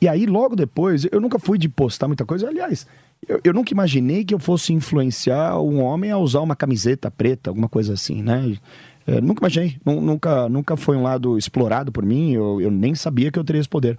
[0.00, 2.48] E aí, logo depois, eu nunca fui de postar muita coisa.
[2.48, 2.84] Aliás,
[3.28, 7.50] eu, eu nunca imaginei que eu fosse influenciar um homem a usar uma camiseta preta,
[7.50, 8.56] alguma coisa assim, né?
[9.06, 12.94] É, nunca imaginei, Nu- nunca, nunca foi um lado explorado por mim, eu, eu nem
[12.96, 13.96] sabia que eu teria esse poder.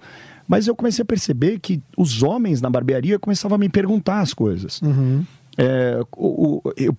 [0.48, 4.34] Mas eu comecei a perceber que os homens na barbearia começavam a me perguntar as
[4.34, 4.82] coisas.
[5.58, 6.96] É, o- o- eu-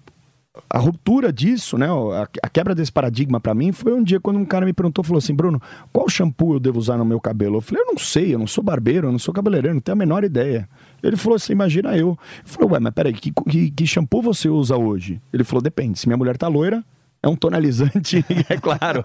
[0.71, 4.39] a ruptura disso, né, a, a quebra desse paradigma pra mim foi um dia quando
[4.39, 5.61] um cara me perguntou, falou assim, Bruno,
[5.93, 7.59] qual shampoo eu devo usar no meu cabelo?
[7.59, 9.93] Eu falei, eu não sei, eu não sou barbeiro, eu não sou cabeleireiro, não tenho
[9.93, 10.67] a menor ideia.
[11.03, 12.09] Ele falou assim, imagina eu.
[12.09, 15.21] Eu falei, ué, mas peraí, que, que, que shampoo você usa hoje?
[15.31, 16.83] Ele falou, depende, se minha mulher tá loira,
[17.27, 19.05] é um tonalizante, é claro.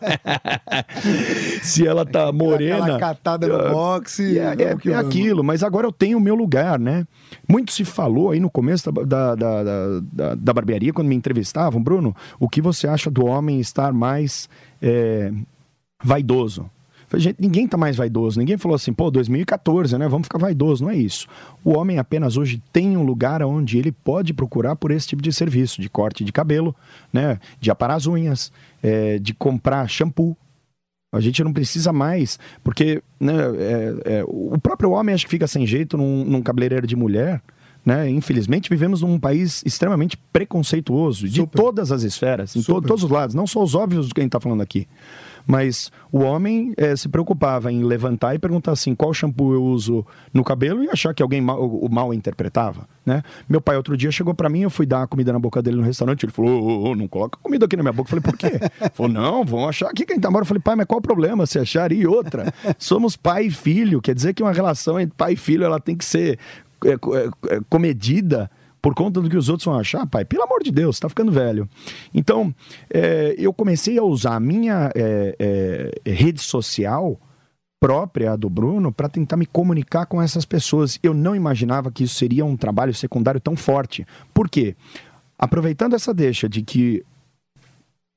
[1.64, 2.84] se ela tá morena...
[2.84, 4.38] Aquela catada no boxe.
[4.38, 7.06] é, é- é aquilo, mas agora eu tenho o meu lugar, né?
[7.48, 11.82] Muito se falou aí no começo da, da, da, da- da barbearia, quando me entrevistavam,
[11.82, 14.48] Bruno, o que você acha do homem estar mais
[14.82, 15.32] é,
[16.04, 16.70] vaidoso?
[17.12, 20.08] Falei, gente, ninguém tá mais vaidoso, ninguém falou assim, pô, 2014, né?
[20.08, 21.28] Vamos ficar vaidoso, não é isso.
[21.62, 25.34] O homem apenas hoje tem um lugar onde ele pode procurar por esse tipo de
[25.34, 26.74] serviço, de corte de cabelo,
[27.12, 27.38] né?
[27.60, 28.50] De aparar as unhas,
[28.82, 30.38] é, de comprar shampoo,
[31.14, 35.46] a gente não precisa mais, porque né, é- é, o próprio homem acho que fica
[35.48, 37.42] sem jeito num, num cabeleireiro de mulher.
[37.86, 38.10] Né?
[38.10, 41.58] Infelizmente, vivemos num país extremamente preconceituoso, de Super.
[41.58, 44.24] todas as esferas, em to- todos os lados, não só os óbvios do que a
[44.24, 44.88] gente está falando aqui.
[45.46, 50.06] Mas o homem eh, se preocupava em levantar e perguntar assim: qual shampoo eu uso
[50.34, 52.88] no cabelo e achar que alguém mal, o, mal interpretava.
[53.06, 53.24] Né?
[53.50, 55.78] Meu pai, outro dia, chegou para mim, eu fui dar a comida na boca dele
[55.78, 56.24] no restaurante.
[56.26, 58.08] Ele falou: ô, não coloca comida aqui na minha boca.
[58.08, 58.60] Eu falei: por quê?
[58.82, 60.44] Ele falou: não, vão achar aqui que a gente tá morando.
[60.44, 61.92] Eu falei: pai, mas qual o problema se achar?
[61.92, 64.02] E outra, somos pai e filho.
[64.02, 66.40] Quer dizer que uma relação entre pai e filho ela tem que ser
[66.86, 68.50] é, é, é, comedida
[68.82, 71.32] por conta do que os outros vão achar, pai, pelo amor de Deus, tá ficando
[71.32, 71.70] velho.
[72.14, 72.54] Então,
[72.92, 77.20] é, eu comecei a usar a minha é, é, rede social
[77.80, 81.00] própria do Bruno para tentar me comunicar com essas pessoas.
[81.02, 84.06] Eu não imaginava que isso seria um trabalho secundário tão forte.
[84.34, 84.76] Por quê?
[85.38, 87.04] Aproveitando essa deixa de que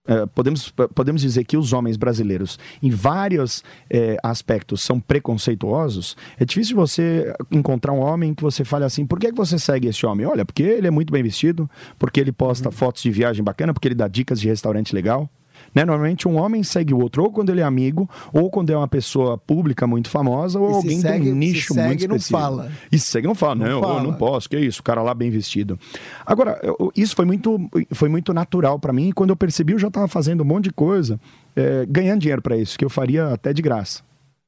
[0.06, 6.44] é, podemos, podemos dizer que os homens brasileiros, em vários é, aspectos, são preconceituosos, é
[6.44, 10.04] difícil você encontrar um homem que você fale assim: por que, que você segue esse
[10.04, 10.26] homem?
[10.26, 13.88] Olha, porque ele é muito bem vestido, porque ele posta fotos de viagem bacana, porque
[13.88, 15.28] ele dá dicas de restaurante legal.
[15.74, 15.84] Né?
[15.84, 18.88] Normalmente um homem segue o outro ou quando ele é amigo, ou quando é uma
[18.88, 22.08] pessoa pública muito famosa, ou E se alguém segue- de um se nicho segue, muito
[22.08, 22.40] não específico.
[22.40, 22.72] fala.
[22.90, 23.98] E se segue não fala, Não não, fala.
[24.00, 25.78] eu não posso, que isso, o cara lá bem vestido.
[26.26, 27.58] Agora, eu- isso foi muito,
[27.92, 30.64] foi muito natural para mim, e quando eu percebi, eu já estava fazendo um monte
[30.64, 31.20] de coisa,
[31.56, 34.02] é, ganhando dinheiro para isso, que eu faria até de graça.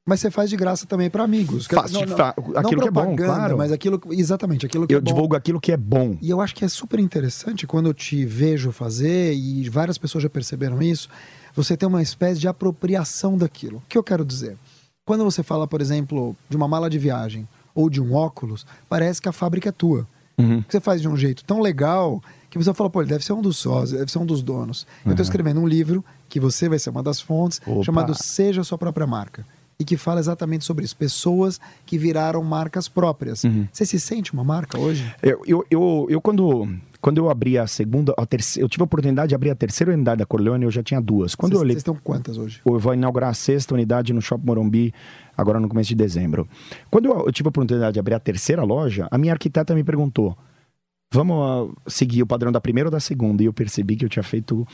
[0.07, 1.67] Mas você faz de graça também para amigos.
[1.67, 3.57] Faço não, não, fa- aquilo que é bom, claro.
[3.57, 5.11] Mas aquilo, exatamente, aquilo que Eu é bom.
[5.11, 6.17] divulgo aquilo que é bom.
[6.21, 10.23] E eu acho que é super interessante quando eu te vejo fazer, e várias pessoas
[10.23, 11.09] já perceberam isso,
[11.53, 13.77] você tem uma espécie de apropriação daquilo.
[13.79, 14.55] O que eu quero dizer?
[15.05, 19.21] Quando você fala, por exemplo, de uma mala de viagem ou de um óculos, parece
[19.21, 20.07] que a fábrica é tua.
[20.37, 20.63] Uhum.
[20.69, 23.41] Você faz de um jeito tão legal que você fala, pô, ele deve ser um
[23.41, 24.87] dos sócios, deve ser um dos donos.
[25.05, 27.83] Eu estou escrevendo um livro que você vai ser uma das fontes, Opa.
[27.83, 29.45] chamado Seja Sua Própria Marca.
[29.79, 30.95] E que fala exatamente sobre isso.
[30.95, 33.43] Pessoas que viraram marcas próprias.
[33.71, 35.13] Você se sente uma marca hoje?
[35.21, 36.67] Eu, eu, eu, eu quando,
[36.99, 39.93] quando eu abri a segunda, a terceira, eu tive a oportunidade de abrir a terceira
[39.93, 41.35] unidade da Corleone, eu já tinha duas.
[41.35, 42.59] Quando eu Vocês olhei vocês estão quantas hoje?
[42.65, 44.93] Eu vou inaugurar a sexta unidade no Shopping Morumbi,
[45.37, 46.47] agora no começo de dezembro.
[46.89, 49.83] Quando eu, eu tive a oportunidade de abrir a terceira loja, a minha arquiteta me
[49.83, 50.35] perguntou:
[51.13, 53.43] vamos ah, seguir o padrão da primeira ou da segunda?
[53.43, 54.67] E eu percebi que eu tinha feito.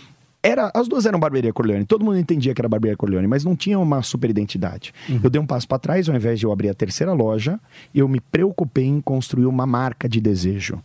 [0.45, 3.56] Era, as duas eram Barbearia Corleone, todo mundo entendia que era Barbearia Corleone, mas não
[3.56, 4.93] tinha uma super identidade.
[5.23, 7.58] Eu dei um passo para trás, ao invés de eu abrir a terceira loja,
[7.95, 10.84] eu me preocupei em construir uma marca de desejo.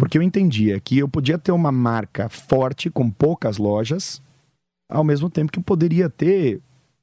[0.00, 4.20] Porque eu entendia que eu podia ter uma marca forte, com poucas lojas,
[4.90, 6.60] ao mesmo tempo que eu poderia ter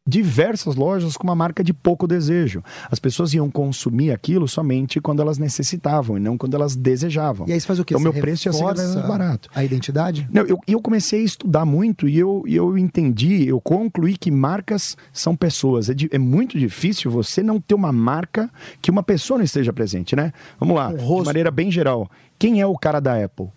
[0.08, 2.62] diversas lojas com uma marca de pouco desejo.
[2.92, 7.48] As pessoas iam consumir aquilo somente quando elas necessitavam e não quando elas desejavam.
[7.48, 7.94] E aí você faz o quê?
[7.94, 9.50] Então, Você meu preço ia ser mais barato.
[9.56, 10.28] A identidade?
[10.32, 14.98] Não, eu, eu comecei a estudar muito e eu, eu entendi, eu concluí que marcas
[15.14, 15.90] são pessoas.
[15.90, 18.50] É, di- é muito difícil você não ter uma marca
[18.82, 20.34] que uma pessoa não esteja presente, né?
[20.60, 22.10] Vamos lá, de maneira bem geral.
[22.38, 23.48] Quem é o cara da Apple?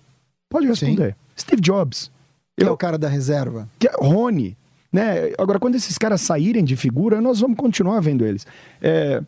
[0.48, 1.16] Pode responder.
[1.37, 2.11] Steve Jobs.
[2.56, 3.68] Que é Eu- o cara da reserva?
[3.78, 4.56] que é Rony.
[4.92, 5.33] Né?
[5.38, 8.46] Agora, quando esses caras saírem de figura, nós vamos continuar vendo eles.
[8.81, 9.22] É,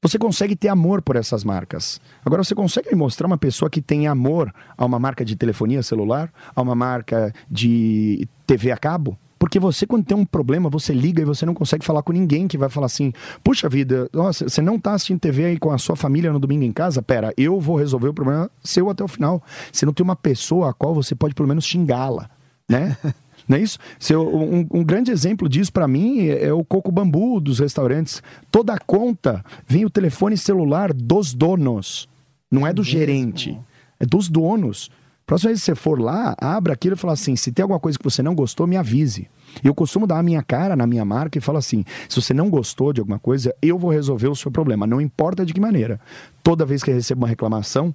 [0.00, 2.00] você consegue ter amor por essas marcas.
[2.24, 6.32] Agora, você consegue mostrar uma pessoa que tem amor a uma marca de telefonia celular,
[6.54, 9.18] a uma marca de TV a cabo?
[9.38, 12.48] Porque você, quando tem um problema, você liga e você não consegue falar com ninguém
[12.48, 15.78] que vai falar assim: puxa vida, nossa, você não tá assistindo TV aí com a
[15.78, 17.00] sua família no domingo em casa?
[17.00, 19.42] Pera, eu vou resolver o problema seu até o final.
[19.72, 22.28] Você não tem uma pessoa a qual você pode pelo menos xingá-la,
[22.68, 22.96] né?
[23.48, 23.78] Não é isso?
[23.98, 28.22] Seu, um, um grande exemplo disso para mim é, é o coco bambu dos restaurantes.
[28.50, 32.08] Toda a conta vem o telefone celular dos donos,
[32.50, 33.58] não é do gerente,
[33.98, 34.90] é dos donos.
[35.28, 37.98] Próxima vez que você for lá, abra aquilo e fala assim: se tem alguma coisa
[37.98, 39.28] que você não gostou, me avise.
[39.62, 42.48] Eu costumo dar a minha cara na minha marca e falo assim: se você não
[42.48, 46.00] gostou de alguma coisa, eu vou resolver o seu problema, não importa de que maneira.
[46.42, 47.94] Toda vez que eu recebo uma reclamação,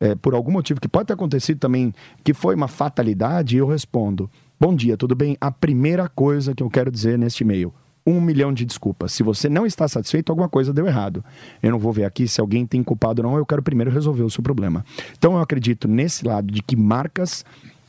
[0.00, 4.30] é, por algum motivo que pode ter acontecido também, que foi uma fatalidade, eu respondo:
[4.62, 5.38] Bom dia, tudo bem?
[5.40, 7.72] A primeira coisa que eu quero dizer neste e-mail.
[8.06, 9.10] Um milhão de desculpas.
[9.10, 11.24] Se você não está satisfeito, alguma coisa deu errado.
[11.62, 14.22] Eu não vou ver aqui se alguém tem culpado ou não, eu quero primeiro resolver
[14.22, 14.84] o seu problema.
[15.16, 17.42] Então eu acredito nesse lado de que marcas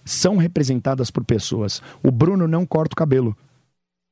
[0.05, 1.81] são representadas por pessoas.
[2.01, 3.35] O Bruno não corta o cabelo.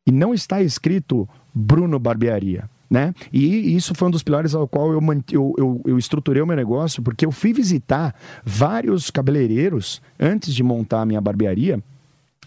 [0.05, 2.69] E não está escrito Bruno Barbearia.
[2.89, 3.13] Né?
[3.31, 4.99] E isso foi um dos pilares ao qual eu,
[5.31, 10.61] eu, eu, eu, estruturei o meu negócio, porque eu fui visitar vários cabeleireiros antes de
[10.61, 11.81] montar a minha barbearia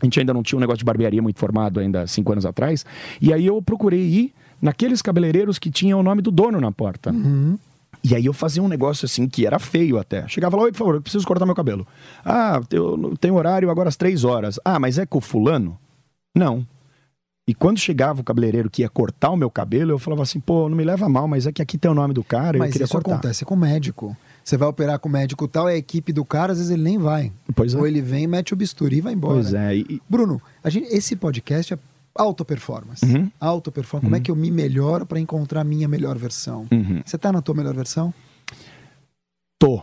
[0.03, 2.85] a gente ainda não tinha um negócio de barbearia muito formado ainda cinco anos atrás.
[3.21, 7.13] E aí eu procurei ir naqueles cabeleireiros que tinham o nome do dono na porta.
[7.13, 7.57] Uhum.
[8.03, 10.27] E aí eu fazia um negócio assim que era feio até.
[10.27, 11.87] Chegava lá, oi, por favor, eu preciso cortar meu cabelo.
[12.25, 14.59] Ah, eu tenho horário agora às três horas.
[14.65, 15.79] Ah, mas é com o fulano?
[16.35, 16.67] Não.
[17.47, 20.69] E quando chegava o cabeleireiro que ia cortar o meu cabelo, eu falava assim, pô,
[20.69, 22.73] não me leva mal, mas é que aqui tem o nome do cara, mas eu
[22.73, 23.13] queria isso cortar.
[23.13, 24.17] acontece com o médico.
[24.45, 26.83] Você vai operar com o médico tal, é a equipe do cara, às vezes ele
[26.83, 27.33] nem vai.
[27.55, 27.79] Pois é.
[27.79, 29.35] Ou ele vem, mete o bisturi e vai embora.
[29.35, 29.77] Pois é.
[29.77, 30.03] E...
[30.09, 31.79] Bruno, a gente, esse podcast é
[32.15, 33.05] alta performance.
[33.05, 33.31] Uhum.
[33.41, 34.07] Alta performance.
[34.07, 36.67] Como é que eu me melhoro para encontrar a minha melhor versão?
[36.73, 37.03] Uhum.
[37.05, 38.13] Você tá na tua melhor versão?
[39.59, 39.83] Tô.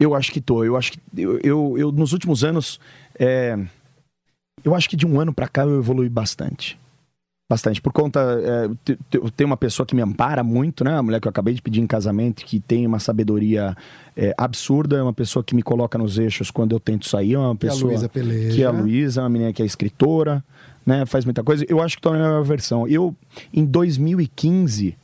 [0.00, 0.64] Eu acho que tô.
[0.64, 2.80] Eu acho que eu, eu, eu nos últimos anos,
[3.18, 3.58] é...
[4.64, 6.78] eu acho que de um ano para cá eu evolui bastante.
[7.50, 7.80] Bastante.
[7.80, 8.20] Por conta.
[8.20, 10.98] É, eu tenho uma pessoa que me ampara muito, né?
[10.98, 13.74] A mulher que eu acabei de pedir em casamento, que tem uma sabedoria
[14.14, 17.34] é, absurda, é uma pessoa que me coloca nos eixos quando eu tento sair.
[17.34, 17.90] É uma pessoa.
[17.90, 18.54] Que é a Luísa.
[18.54, 20.44] Que é a Luísa, uma menina que é escritora,
[20.84, 21.06] né?
[21.06, 21.64] Faz muita coisa.
[21.66, 22.86] Eu acho que tô na minha versão.
[22.86, 23.16] Eu,
[23.50, 24.94] em 2015,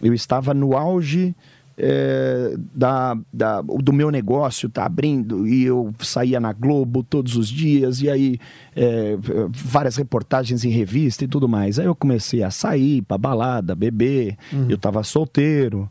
[0.00, 1.34] eu estava no auge
[1.82, 7.48] é, da, da, do meu negócio tá abrindo e eu saía na Globo todos os
[7.48, 8.38] dias e aí
[8.76, 9.16] é,
[9.50, 11.78] várias reportagens em revista e tudo mais.
[11.78, 14.66] Aí eu comecei a sair para balada, beber, uhum.
[14.68, 15.90] eu tava solteiro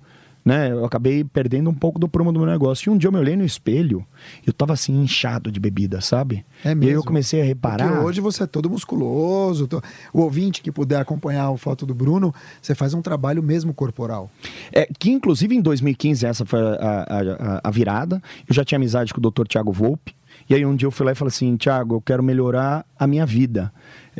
[0.50, 0.72] né?
[0.72, 2.90] Eu acabei perdendo um pouco do prumo do meu negócio.
[2.90, 4.04] E um dia eu me olhei no espelho,
[4.46, 6.44] eu tava assim, inchado de bebida, sabe?
[6.66, 6.84] É mesmo.
[6.84, 7.88] E aí eu comecei a reparar.
[7.88, 9.70] Porque hoje você é todo musculoso.
[10.12, 14.32] O ouvinte que puder acompanhar a foto do Bruno, você faz um trabalho mesmo corporal.
[14.72, 18.20] É, que inclusive em 2015 essa foi a, a, a virada.
[18.48, 19.46] Eu já tinha amizade com o Dr.
[19.48, 20.16] Tiago Volpe.
[20.50, 23.06] E aí um dia eu fui lá e falei assim, Tiago, eu quero melhorar a
[23.06, 23.72] minha vida.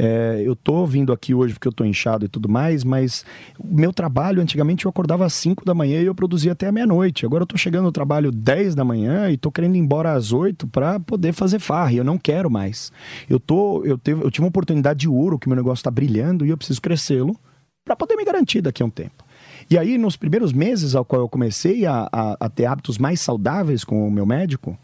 [0.02, 3.26] É, eu tô vindo aqui hoje porque eu tô inchado e tudo mais, mas
[3.60, 6.72] o meu trabalho, antigamente eu acordava às 5 da manhã e eu produzia até a
[6.72, 7.26] meia-noite.
[7.26, 10.32] Agora eu tô chegando no trabalho 10 da manhã e tô querendo ir embora às
[10.32, 11.92] 8 para poder fazer farra.
[11.92, 12.94] E eu não quero mais.
[13.30, 16.46] Eu tô, eu, teve, eu tive uma oportunidade de ouro que meu negócio tá brilhando
[16.46, 17.36] e eu preciso crescê-lo
[17.84, 19.26] para poder me garantir daqui a um tempo.
[19.70, 23.20] E aí, nos primeiros meses ao qual eu comecei a, a, a ter hábitos mais
[23.20, 24.78] saudáveis com o meu médico,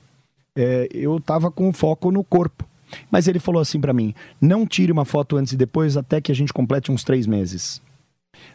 [0.58, 2.66] é, eu estava com foco no corpo.
[3.10, 6.32] Mas ele falou assim para mim: não tire uma foto antes e depois até que
[6.32, 7.82] a gente complete uns três meses.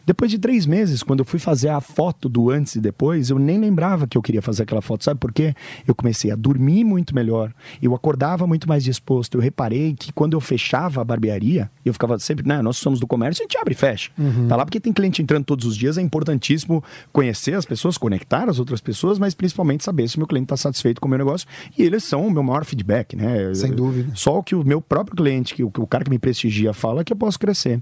[0.05, 3.37] Depois de três meses, quando eu fui fazer a foto do antes e depois, eu
[3.37, 5.03] nem lembrava que eu queria fazer aquela foto.
[5.03, 5.53] Sabe por quê?
[5.87, 9.35] Eu comecei a dormir muito melhor, eu acordava muito mais disposto.
[9.35, 12.61] Eu reparei que quando eu fechava a barbearia, eu ficava sempre, né?
[12.61, 14.11] Nós somos do comércio, a gente abre e fecha.
[14.17, 14.47] Uhum.
[14.47, 18.49] Tá lá porque tem cliente entrando todos os dias, é importantíssimo conhecer as pessoas, conectar
[18.49, 21.19] as outras pessoas, mas principalmente saber se o meu cliente está satisfeito com o meu
[21.19, 21.47] negócio.
[21.77, 23.53] E eles são o meu maior feedback, né?
[23.53, 24.11] Sem dúvida.
[24.15, 27.03] Só o que o meu próprio cliente, que o, o cara que me prestigia, fala
[27.03, 27.81] que eu posso crescer.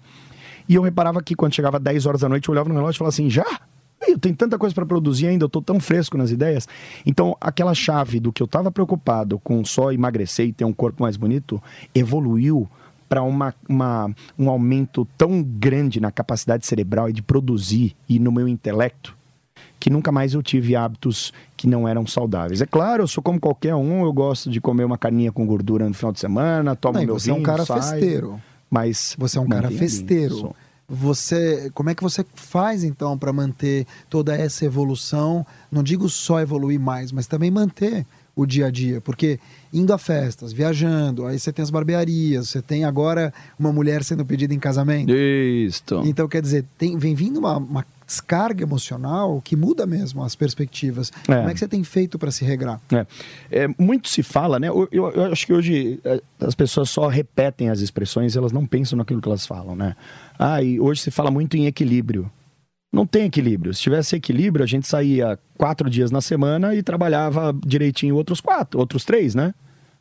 [0.69, 2.99] E eu reparava que quando chegava 10 horas da noite, eu olhava no relógio e
[2.99, 3.59] falava assim: já?
[4.07, 6.67] Eu tenho tanta coisa para produzir ainda, eu estou tão fresco nas ideias.
[7.05, 11.03] Então, aquela chave do que eu estava preocupado com só emagrecer e ter um corpo
[11.03, 11.61] mais bonito,
[11.93, 12.67] evoluiu
[13.09, 18.31] para uma, uma, um aumento tão grande na capacidade cerebral e de produzir e no
[18.31, 19.17] meu intelecto
[19.79, 22.61] que nunca mais eu tive hábitos que não eram saudáveis.
[22.61, 25.87] É claro, eu sou como qualquer um, eu gosto de comer uma carninha com gordura
[25.87, 27.81] no final de semana, tomo não, meu você vinho, é um cara saio.
[27.81, 28.41] festeiro.
[28.69, 30.55] Mas você é um cara festeiro.
[30.87, 35.45] Você, como é que você faz então para manter toda essa evolução?
[35.71, 38.99] Não digo só evoluir mais, mas também manter o dia a dia?
[38.99, 39.39] Porque
[39.71, 44.25] indo a festas, viajando, aí você tem as barbearias, você tem agora uma mulher sendo
[44.25, 45.13] pedida em casamento.
[45.13, 46.01] Isso.
[46.05, 51.11] Então, quer dizer, tem, vem vindo uma, uma descarga emocional que muda mesmo as perspectivas.
[51.27, 51.35] É.
[51.35, 52.81] Como é que você tem feito para se regrar?
[52.91, 53.05] É.
[53.51, 54.67] É, muito se fala, né?
[54.67, 58.65] Eu, eu- eu acho que hoje é, as pessoas só repetem as expressões, elas não
[58.65, 59.95] pensam naquilo que elas falam, né?
[60.39, 62.31] Ah, e hoje se fala muito em equilíbrio.
[62.91, 63.71] Não tem equilíbrio.
[63.75, 68.79] Se tivesse equilíbrio, a gente saía quatro dias na semana e trabalhava direitinho outros quatro,
[68.79, 69.53] outros três, né?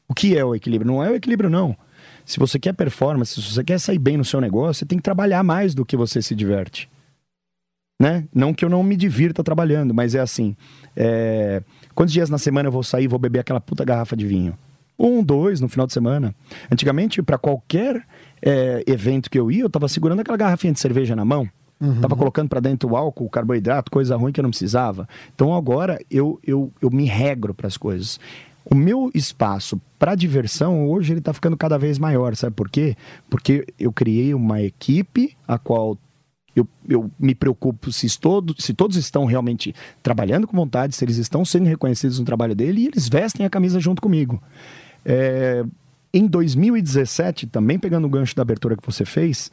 [0.08, 0.90] O que é o equilíbrio?
[0.90, 1.76] Não é o equilíbrio, não.
[2.24, 5.02] Se você quer performance, se você quer sair bem no seu negócio, você tem que
[5.04, 6.88] trabalhar mais do que você se diverte.
[7.98, 8.24] Né?
[8.32, 10.54] Não que eu não me divirta trabalhando, mas é assim.
[10.96, 11.62] é,
[11.94, 14.56] Quantos dias na semana eu vou sair e vou beber aquela puta garrafa de vinho?
[14.96, 16.34] Um, dois no final de semana.
[16.70, 18.04] Antigamente, para qualquer
[18.40, 21.48] é, evento que eu ia, eu tava segurando aquela garrafinha de cerveja na mão.
[22.00, 25.08] Tava colocando para dentro o álcool, o carboidrato, coisa ruim que eu não precisava.
[25.32, 28.18] Então agora eu, eu, eu me regro para as coisas.
[28.64, 32.96] O meu espaço para diversão hoje ele tá ficando cada vez maior, sabe por quê?
[33.30, 35.96] Porque eu criei uma equipe a qual
[36.58, 41.16] eu, eu me preocupo se todos, se todos estão realmente trabalhando com vontade, se eles
[41.16, 44.42] estão sendo reconhecidos no trabalho dele e eles vestem a camisa junto comigo.
[45.04, 45.64] É,
[46.12, 49.50] em 2017, também pegando o gancho da abertura que você fez,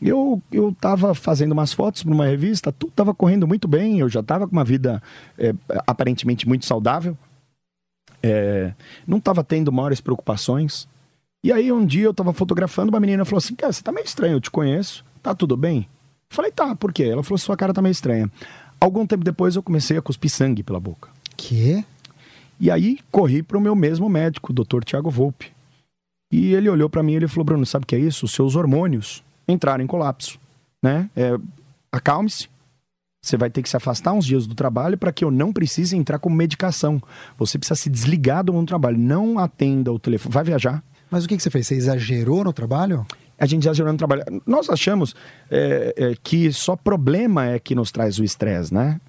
[0.00, 4.08] eu eu estava fazendo umas fotos para uma revista, tudo estava correndo muito bem, eu
[4.08, 5.02] já estava com uma vida
[5.38, 5.54] é,
[5.86, 7.16] aparentemente muito saudável,
[8.22, 8.72] é,
[9.06, 10.88] não estava tendo maiores preocupações.
[11.44, 14.04] E aí um dia eu estava fotografando, uma menina falou assim, cara, você tá meio
[14.04, 15.88] estranho, eu te conheço, tá tudo bem?
[16.32, 17.04] Falei, tá, por quê?
[17.04, 18.30] Ela falou, sua cara tá meio estranha.
[18.80, 21.10] Algum tempo depois eu comecei a cuspir sangue pela boca.
[21.36, 21.84] Que?
[22.58, 24.82] E aí corri para o meu mesmo médico, o Dr.
[24.82, 25.52] Tiago Volpe.
[26.32, 28.24] E ele olhou para mim e ele falou: Bruno, sabe o que é isso?
[28.24, 30.38] Os seus hormônios entraram em colapso.
[30.82, 31.10] Né?
[31.14, 31.36] É,
[31.92, 32.48] Acalme-se.
[33.22, 35.94] Você vai ter que se afastar uns dias do trabalho para que eu não precise
[35.94, 37.00] entrar com medicação.
[37.38, 38.98] Você precisa se desligar do mundo do trabalho.
[38.98, 40.32] Não atenda o telefone.
[40.32, 40.82] Vai viajar.
[41.10, 41.66] Mas o que, que você fez?
[41.66, 43.06] Você exagerou no trabalho?
[43.42, 44.22] A gente já gerando trabalho.
[44.46, 45.16] Nós achamos
[45.50, 49.00] é, é, que só problema é que nos traz o estresse, né?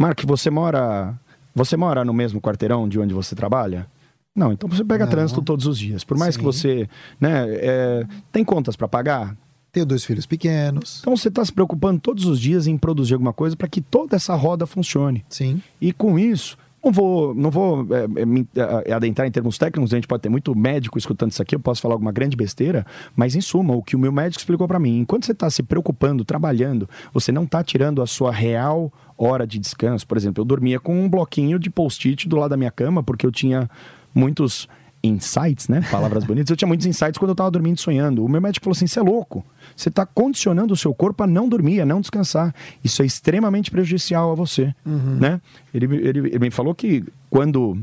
[0.00, 1.14] Mark, você mora.
[1.54, 3.86] Você mora no mesmo quarteirão de onde você trabalha?
[4.34, 5.10] Não, então você pega Não.
[5.10, 6.02] trânsito todos os dias.
[6.02, 6.40] Por mais Sim.
[6.40, 6.88] que você.
[7.20, 9.36] Né, é, tem contas para pagar?
[9.70, 11.00] Tenho dois filhos pequenos.
[11.00, 14.16] Então você está se preocupando todos os dias em produzir alguma coisa para que toda
[14.16, 15.26] essa roda funcione.
[15.28, 15.60] Sim.
[15.78, 19.92] E com isso, não vou, não vou é, é, me é, adentrar em termos técnicos,
[19.92, 22.84] a gente pode ter muito médico escutando isso aqui, eu posso falar alguma grande besteira,
[23.16, 25.62] mas em suma, o que o meu médico explicou para mim, enquanto você está se
[25.62, 30.06] preocupando, trabalhando, você não está tirando a sua real hora de descanso.
[30.06, 33.24] Por exemplo, eu dormia com um bloquinho de post-it do lado da minha cama, porque
[33.24, 33.70] eu tinha
[34.14, 34.68] muitos
[35.04, 35.82] insights, né?
[35.90, 36.50] Palavras bonitas.
[36.50, 38.24] Eu tinha muitos insights quando eu estava dormindo e sonhando.
[38.24, 39.44] O meu médico falou assim: você é louco.
[39.76, 42.54] Você está condicionando o seu corpo a não dormir, a não descansar.
[42.82, 44.74] Isso é extremamente prejudicial a você,
[45.20, 45.40] né?
[45.72, 47.78] Ele, ele, ele me falou que quando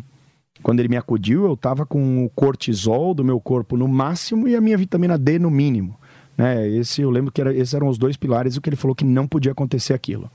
[0.63, 4.55] quando ele me acudiu, eu estava com o cortisol do meu corpo no máximo e
[4.55, 5.97] a minha vitamina D no mínimo.
[6.37, 6.67] Né?
[6.69, 9.03] Esse, eu lembro que era, esses eram os dois pilares o que ele falou que
[9.03, 10.29] não podia acontecer aquilo.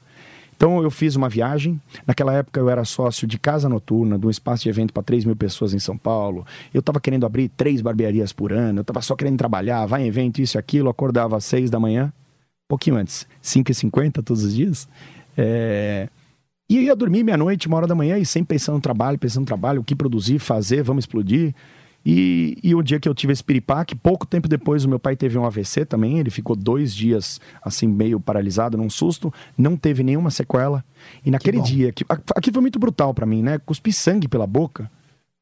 [0.56, 1.80] Então eu fiz uma viagem.
[2.06, 5.24] Naquela época eu era sócio de casa noturna, de um espaço de evento para 3
[5.24, 6.46] mil pessoas em São Paulo.
[6.72, 8.78] Eu estava querendo abrir três barbearias por ano.
[8.78, 10.88] Eu estava só querendo trabalhar, vai em evento, isso e aquilo.
[10.88, 12.12] Acordava às 6 da manhã,
[12.68, 14.88] pouquinho antes, 5h50 todos os dias.
[15.36, 16.08] É...
[16.68, 19.42] E eu ia dormir meia-noite, uma hora da manhã, e sempre pensando no trabalho, pensando
[19.42, 21.54] no trabalho, o que produzir, fazer, vamos explodir.
[22.08, 25.16] E, e o dia que eu tive esse piripaque, pouco tempo depois o meu pai
[25.16, 30.04] teve um AVC também, ele ficou dois dias assim meio paralisado num susto, não teve
[30.04, 30.84] nenhuma sequela.
[31.24, 31.64] E naquele bom.
[31.64, 33.58] dia, que, aqui foi muito brutal pra mim, né?
[33.58, 34.88] Cuspi sangue pela boca.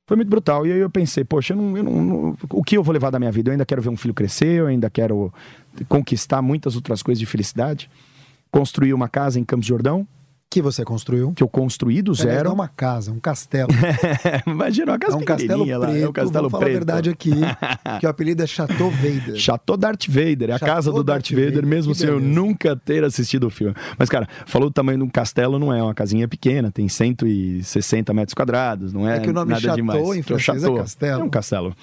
[0.07, 0.67] Foi muito brutal.
[0.67, 3.19] E aí eu pensei, poxa, eu não, eu não- o que eu vou levar da
[3.19, 3.51] minha vida?
[3.51, 5.31] Eu ainda quero ver um filho crescer, eu ainda quero
[5.87, 7.91] conquistar muitas outras coisas de felicidade.
[8.51, 10.09] Construir uma casa em Campos de Jordão,
[10.51, 11.33] Que você construiu?
[11.35, 12.49] que eu construí do Aliás, zero.
[12.49, 13.71] É uma casa, um castelo.
[14.47, 16.05] Imagina uma É casa um castelo pequenininha lá, preto.
[16.05, 16.77] é um castelo Vamos falar preto.
[16.77, 17.31] a verdade aqui,
[18.01, 19.37] que o apelido é Chateau Vader.
[19.37, 22.77] Chateau Darth Vader, é a casa do Darth, Darth Vader, Vader, mesmo sem eu nunca
[22.77, 23.75] ter assistido o filme.
[23.99, 28.15] Mas, cara, falou do tamanho de um castelo, não é uma casinha pequena, tem 160
[28.15, 30.17] metros quadrados, não é, É que o nome nada Chateau demais.
[30.17, 30.77] em é francês é Chateau.
[30.77, 31.21] castelo.
[31.21, 31.75] É um castelo.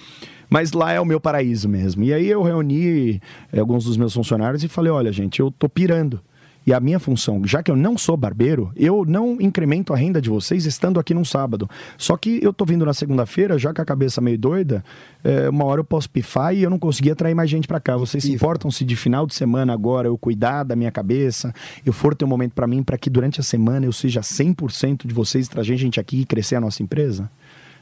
[0.49, 2.03] Mas lá é o meu paraíso mesmo.
[2.03, 3.21] E aí eu reuni
[3.51, 6.21] eh, alguns dos meus funcionários e falei, olha, gente, eu tô pirando.
[6.65, 10.21] E a minha função, já que eu não sou barbeiro, eu não incremento a renda
[10.21, 11.67] de vocês estando aqui num sábado.
[11.97, 14.83] Só que eu tô vindo na segunda-feira, já com a cabeça meio doida,
[15.23, 17.97] é, uma hora eu posso pifar e eu não consegui atrair mais gente para cá.
[17.97, 18.43] Vocês se Pifa.
[18.43, 22.25] importam se de final de semana agora eu cuidar da minha cabeça, eu for ter
[22.25, 25.77] um momento para mim, para que durante a semana eu seja 100% de vocês trazer
[25.77, 27.29] gente aqui e crescer a nossa empresa?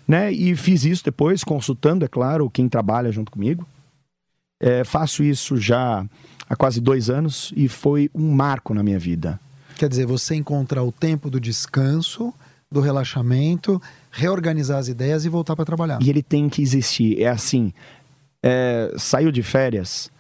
[0.08, 0.32] Né?
[0.32, 3.68] E fiz isso depois, consultando, é claro, quem trabalha junto comigo.
[4.62, 6.06] É, faço isso já
[6.50, 9.40] há quase dois anos e foi um marco na minha vida.
[9.78, 12.34] Quer dizer, você encontrar o tempo do descanso
[12.72, 13.82] do relaxamento,
[14.12, 16.00] reorganizar as ideias e voltar para trabalhar.
[16.02, 17.22] E ele tem que existir.
[17.22, 17.74] É assim,
[18.44, 20.12] é, saiu de férias,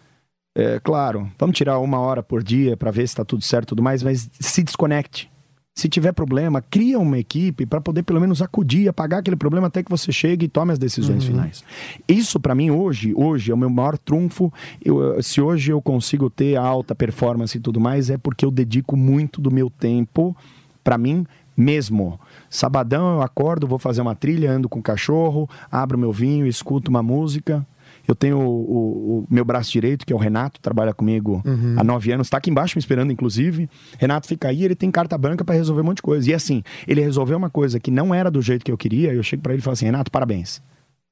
[0.55, 3.69] é, claro, vamos tirar uma hora por dia para ver se está tudo certo e
[3.69, 5.29] tudo mais, mas se desconecte.
[5.75, 9.81] Se tiver problema, cria uma equipe para poder pelo menos acudir, apagar aquele problema até
[9.81, 11.31] que você chegue e tome as decisões uhum.
[11.31, 11.63] finais.
[12.07, 14.51] Isso para mim hoje, hoje é o meu maior trunfo.
[14.83, 18.97] Eu, se hoje eu consigo ter alta performance e tudo mais, é porque eu dedico
[18.97, 20.35] muito do meu tempo
[20.83, 22.19] para mim mesmo.
[22.49, 26.89] Sabadão eu acordo, vou fazer uma trilha, ando com o cachorro, abro meu vinho, escuto
[26.89, 27.65] uma música.
[28.09, 31.75] Eu tenho o, o, o meu braço direito, que é o Renato, trabalha comigo uhum.
[31.77, 33.69] há nove anos, está aqui embaixo me esperando, inclusive.
[33.99, 36.27] Renato fica aí, ele tem carta branca para resolver um monte de coisa.
[36.27, 39.21] E assim, ele resolveu uma coisa que não era do jeito que eu queria, eu
[39.21, 40.59] chego para ele e falo assim: Renato, parabéns.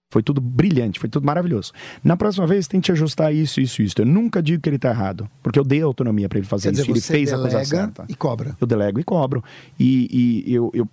[0.10, 1.72] Foi tudo brilhante, foi tudo maravilhoso.
[2.02, 3.95] Na próxima vez, tente ajustar isso, isso, isso.
[4.00, 6.89] Eu nunca digo que ele está errado, porque eu dei autonomia para ele fazer isso.
[6.89, 8.06] Ele fez a coisa certa.
[8.08, 8.56] E cobra.
[8.60, 9.43] Eu delego e cobro.
[9.78, 10.88] E, e eu, eu,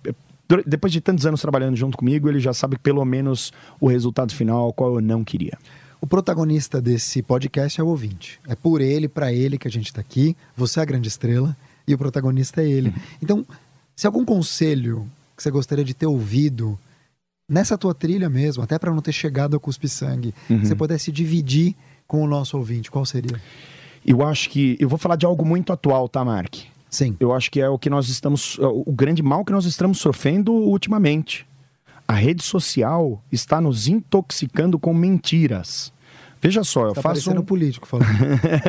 [0.67, 4.71] depois de tantos anos trabalhando junto comigo, ele já sabe pelo menos o resultado final,
[4.73, 5.57] qual eu não queria.
[6.05, 8.39] O protagonista desse podcast é o ouvinte.
[8.47, 10.37] É por ele, para ele que a gente está aqui.
[10.55, 12.89] Você é a grande estrela e o protagonista é ele.
[12.89, 12.95] Uhum.
[13.23, 13.45] Então,
[13.95, 16.77] se algum conselho que você gostaria de ter ouvido
[17.49, 20.63] nessa tua trilha mesmo, até para não ter chegado a cuspir sangue, uhum.
[20.63, 21.75] você pudesse dividir
[22.05, 23.41] com o nosso ouvinte, qual seria?
[24.05, 26.53] Eu acho que eu vou falar de algo muito atual, tá, Mark?
[26.87, 27.17] Sim.
[27.19, 29.97] Eu acho que é o que nós estamos, é o grande mal que nós estamos
[29.97, 31.47] sofrendo ultimamente.
[32.07, 35.94] A rede social está nos intoxicando com mentiras.
[36.45, 37.31] Veja só, eu tá faço.
[37.31, 38.07] Um político falando.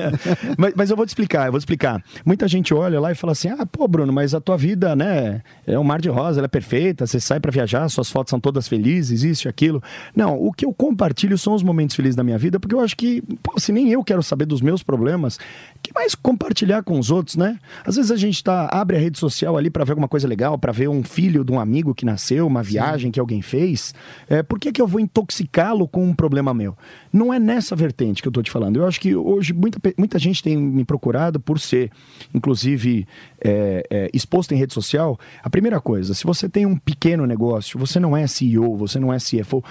[0.56, 2.02] mas, mas, eu vou te explicar, eu vou te explicar.
[2.24, 5.42] Muita gente olha lá e fala assim: ah, pô, Bruno, mas a tua vida, né,
[5.66, 8.40] é um mar de rosa, ela é perfeita, você sai para viajar, suas fotos são
[8.40, 9.82] todas felizes, isso e aquilo.
[10.14, 12.96] Não, o que eu compartilho são os momentos felizes da minha vida, porque eu acho
[12.96, 15.38] que, pô, se nem eu quero saber dos meus problemas,
[15.82, 17.58] que mais compartilhar com os outros, né?
[17.84, 20.58] Às vezes a gente tá, abre a rede social ali para ver alguma coisa legal,
[20.58, 23.12] para ver um filho de um amigo que nasceu, uma viagem Sim.
[23.12, 23.94] que alguém fez.
[24.30, 26.74] É, por que, que eu vou intoxicá-lo com um problema meu?
[27.12, 28.76] Não é nessa vertente que eu estou te falando.
[28.76, 31.90] Eu acho que hoje muita, muita gente tem me procurado por ser,
[32.34, 33.06] inclusive,
[33.40, 35.18] é, é, exposto em rede social.
[35.42, 39.12] A primeira coisa, se você tem um pequeno negócio, você não é CEO, você não
[39.12, 39.64] é CFO,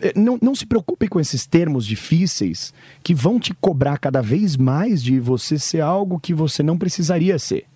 [0.00, 2.72] é, não, não se preocupe com esses termos difíceis
[3.02, 7.38] que vão te cobrar cada vez mais de você ser algo que você não precisaria
[7.38, 7.66] ser.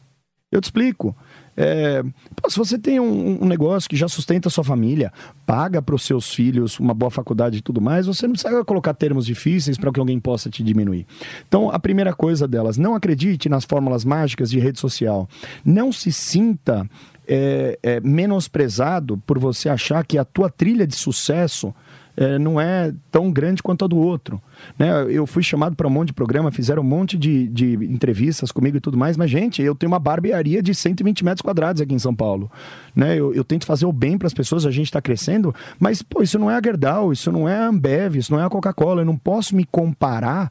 [0.51, 1.15] Eu te explico.
[1.57, 2.03] É,
[2.41, 5.13] pô, se você tem um, um, negócio que já sustenta a sua família,
[5.47, 8.93] paga para os seus filhos uma boa faculdade e tudo mais, você não precisa colocar
[8.93, 11.07] termos difíceis para que alguém possa te diminuir.
[11.49, 15.29] Então, a primeira coisa delas, não acredite nas fórmulas mágicas de rede social.
[15.65, 16.87] Não se sinta
[17.27, 21.75] é, é, menosprezado por você achar que a tua trilha de sucesso
[22.17, 24.41] é, não é tão grande quanto a do outro.
[24.79, 24.91] Né?
[25.09, 28.77] Eu fui chamado para um monte de programa, fizeram um monte de, de entrevistas comigo
[28.77, 31.99] e tudo mais, mas, gente, eu tenho uma barbearia de 120 metros quadrados aqui em
[31.99, 32.51] São Paulo.
[32.95, 33.19] Né?
[33.19, 36.23] Eu, eu tento fazer o bem para as pessoas, a gente está crescendo, mas, pô,
[36.23, 39.03] isso não é a Gerdau, isso não é a Ambev, isso não é a Coca-Cola.
[39.03, 40.51] Eu não posso me comparar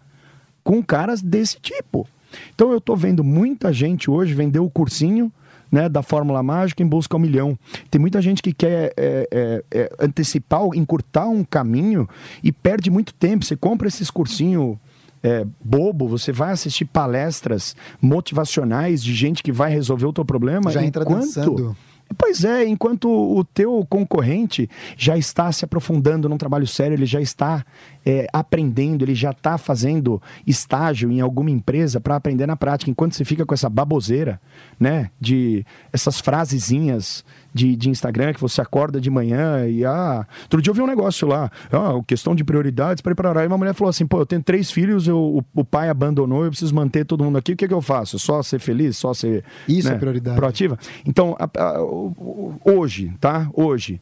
[0.63, 2.07] com caras desse tipo.
[2.53, 5.31] Então eu estou vendo muita gente hoje vender o cursinho
[5.75, 7.59] né, da fórmula mágica em busca ao milhão.
[7.91, 12.07] Tem muita gente que quer é, é, é, antecipar, encurtar um caminho
[12.41, 13.43] e perde muito tempo.
[13.43, 14.77] Você compra esses cursinhos
[15.21, 20.71] é, bobo, você vai assistir palestras motivacionais de gente que vai resolver o teu problema.
[20.71, 21.25] Já entra enquanto...
[21.25, 21.77] dançando.
[22.17, 27.19] Pois é, enquanto o teu concorrente já está se aprofundando num trabalho sério, ele já
[27.19, 27.65] está
[28.05, 33.15] é, aprendendo, ele já está fazendo estágio em alguma empresa para aprender na prática, enquanto
[33.15, 34.39] você fica com essa baboseira,
[34.79, 37.25] né, de essas frasezinhas
[37.55, 40.87] de, de Instagram que você acorda de manhã e ah, outro dia eu vi um
[40.87, 44.19] negócio lá, ah, questão de prioridades para ir para E uma mulher falou assim: pô,
[44.19, 47.53] eu tenho três filhos, eu, o, o, pai abandonou, eu preciso manter todo mundo aqui,
[47.53, 48.19] o que, que eu faço?
[48.19, 50.35] Só ser feliz, só ser Isso né, é prioridade.
[50.35, 50.77] proativa?
[51.05, 51.79] Então, a, a,
[52.65, 53.49] hoje, tá?
[53.53, 54.01] Hoje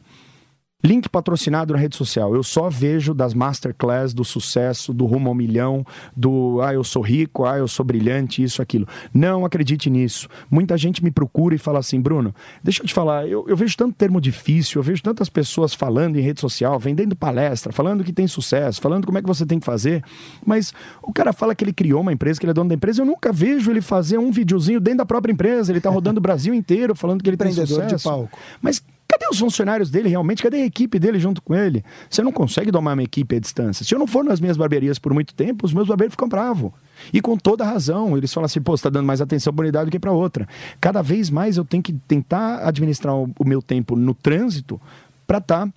[0.84, 2.34] Link patrocinado na rede social.
[2.34, 7.00] Eu só vejo das masterclass do sucesso, do rumo ao milhão, do ah, eu sou
[7.00, 8.86] rico, ah, eu sou brilhante, isso, aquilo.
[9.12, 10.28] Não acredite nisso.
[10.50, 13.74] Muita gente me procura e fala assim, Bruno, deixa eu te falar, eu, eu vejo
[13.78, 18.12] tanto termo difícil, eu vejo tantas pessoas falando em rede social, vendendo palestra, falando que
[18.12, 20.04] tem sucesso, falando como é que você tem que fazer,
[20.44, 23.00] mas o cara fala que ele criou uma empresa, que ele é dono da empresa,
[23.00, 26.22] eu nunca vejo ele fazer um videozinho dentro da própria empresa, ele está rodando o
[26.22, 27.96] Brasil inteiro falando que ele tem sucesso.
[27.96, 28.38] de palco.
[28.60, 28.82] Mas
[29.14, 30.42] Cadê os funcionários dele realmente?
[30.42, 31.84] Cadê a equipe dele junto com ele?
[32.10, 33.84] Você não consegue domar uma equipe à distância.
[33.84, 36.72] Se eu não for nas minhas barbearias por muito tempo, os meus barbeiros ficam bravos.
[37.12, 39.66] E com toda razão, eles falam assim, pô, você está dando mais atenção para uma
[39.66, 40.48] unidade do que para outra.
[40.80, 44.80] Cada vez mais eu tenho que tentar administrar o, meu tempo no trânsito
[45.28, 45.72] para estar tá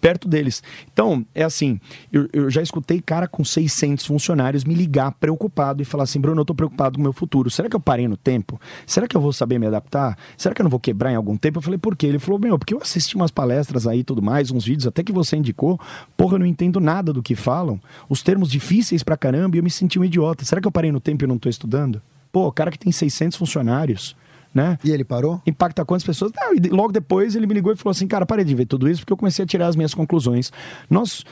[0.00, 0.62] perto deles.
[0.92, 1.80] Então, é assim,
[2.12, 6.42] eu, eu, já escutei cara com 600 funcionários me ligar preocupado e falar assim, Bruno,
[6.42, 7.50] eu tô preocupado com o meu futuro.
[7.50, 8.60] Será que eu parei no tempo?
[8.86, 10.18] Será que eu vou saber me adaptar?
[10.36, 11.58] Será que eu não vou quebrar em algum tempo?
[11.58, 12.06] Eu falei, por quê?
[12.06, 15.02] Ele falou, meu, porque eu assisti umas palestras aí e tudo mais, uns vídeos até
[15.02, 15.80] que você indicou,
[16.16, 19.64] porra, eu não entendo nada do que falam, os termos difíceis pra caramba e eu
[19.64, 20.44] me senti um idiota.
[20.44, 22.02] Será que eu parei no tempo e não tô estudando?
[22.30, 24.14] Pô, cara que tem 600 funcionários,
[24.54, 24.78] né?
[24.82, 25.40] E ele parou?
[25.46, 26.32] Impacta quantas pessoas?
[26.34, 28.88] Não, e logo depois ele me ligou e falou assim, cara, parei de ver tudo
[28.88, 30.52] isso porque eu comecei a tirar as minhas conclusões.
[30.88, 31.24] Nós,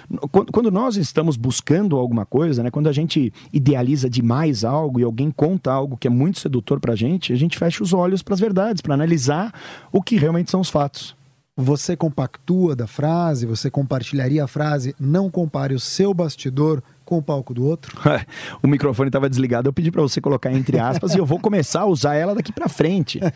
[0.52, 2.70] quando nós estamos buscando alguma coisa, né?
[2.70, 6.94] Quando a gente idealiza demais algo e alguém conta algo que é muito sedutor pra
[6.94, 9.52] gente, a gente fecha os olhos para as verdades, para analisar
[9.90, 11.16] o que realmente são os fatos.
[11.56, 17.22] Você compactua da frase, você compartilharia a frase, não compare o seu bastidor com o
[17.22, 17.96] palco do outro?
[18.62, 21.82] o microfone estava desligado, eu pedi para você colocar entre aspas e eu vou começar
[21.82, 23.20] a usar ela daqui para frente.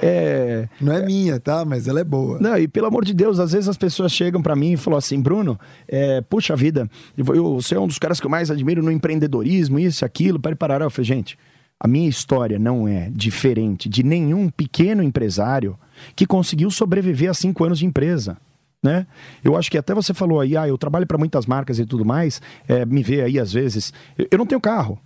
[0.00, 0.68] É...
[0.80, 1.64] Não é minha, tá?
[1.64, 2.38] Mas ela é boa.
[2.38, 4.96] Não, e pelo amor de Deus, às vezes as pessoas chegam para mim e falam
[4.96, 5.58] assim, Bruno,
[5.88, 9.78] é, puxa vida, eu, você é um dos caras que eu mais admiro no empreendedorismo,
[9.78, 10.82] isso, aquilo, para parar.
[10.82, 11.36] Eu falei, gente,
[11.80, 15.76] a minha história não é diferente de nenhum pequeno empresário
[16.14, 18.36] que conseguiu sobreviver a cinco anos de empresa
[18.82, 19.06] né?
[19.42, 22.04] Eu acho que até você falou aí, ah, eu trabalho para muitas marcas e tudo
[22.04, 23.92] mais, é, me vê aí às vezes.
[24.16, 24.98] Eu, eu não tenho carro.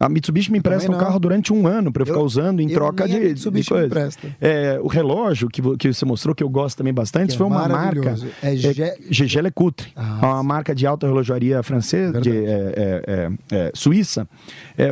[0.00, 3.08] A Mitsubishi me empresta um carro durante um ano para eu ficar usando em troca
[3.08, 4.10] de, de coisa.
[4.40, 7.66] É, o relógio que, que você mostrou, que eu gosto também bastante, é foi uma
[7.66, 8.14] marca.
[8.40, 9.88] É, é GG Lecoultre.
[9.96, 14.28] Ah, uma marca de alta relojaria francesa, de, é, é, é, suíça.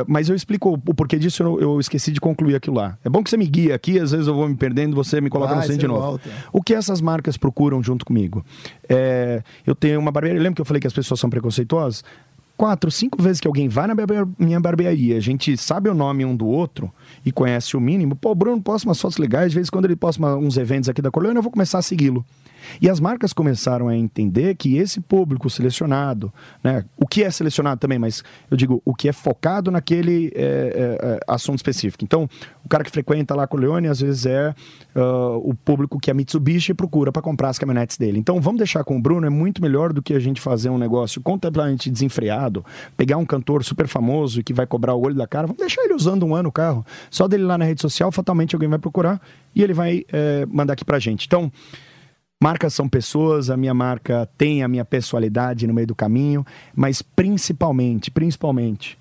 [0.05, 2.97] mas eu explico o porquê disso, eu, eu, esqueci de concluir aquilo lá.
[3.01, 5.29] É bom que você me guia aqui, às vezes eu vou me perdendo, você me
[5.29, 6.01] coloca Vai, no centro de novo.
[6.01, 6.29] Volta.
[6.51, 8.45] O que essas marcas procuram junto comigo?
[9.65, 12.03] eu tenho uma barbearia, lembra que eu falei que as pessoas são preconceituosas?
[12.57, 13.93] Quatro, cinco vezes que alguém vai na
[14.39, 16.91] minha barbearia, a gente sabe o nome um do outro
[17.23, 19.95] e conhece o mínimo, pô, Bruno posta umas fotos legais, de vez em quando ele
[19.95, 22.25] posta uns eventos aqui da Colônia, eu vou começar a segui-lo.
[22.81, 26.31] E as marcas começaram a entender que esse público selecionado,
[26.63, 30.99] né, o que é selecionado também, mas eu digo o que é focado naquele é,
[31.01, 32.03] é, assunto específico.
[32.03, 32.29] Então,
[32.63, 34.53] o cara que frequenta lá com o Leone, às vezes é
[34.95, 38.19] uh, o público que a Mitsubishi procura para comprar as caminhonetes dele.
[38.19, 40.77] Então, vamos deixar com o Bruno, é muito melhor do que a gente fazer um
[40.77, 42.65] negócio completamente desenfreado,
[42.95, 45.93] pegar um cantor super famoso que vai cobrar o olho da cara, vamos deixar ele
[45.93, 46.85] usando um ano o carro.
[47.09, 49.21] Só dele lá na rede social, fatalmente alguém vai procurar
[49.55, 51.25] e ele vai é, mandar aqui pra gente.
[51.25, 51.51] Então,
[52.41, 57.01] Marcas são pessoas, a minha marca tem a minha pessoalidade no meio do caminho, mas
[57.01, 58.97] principalmente, principalmente,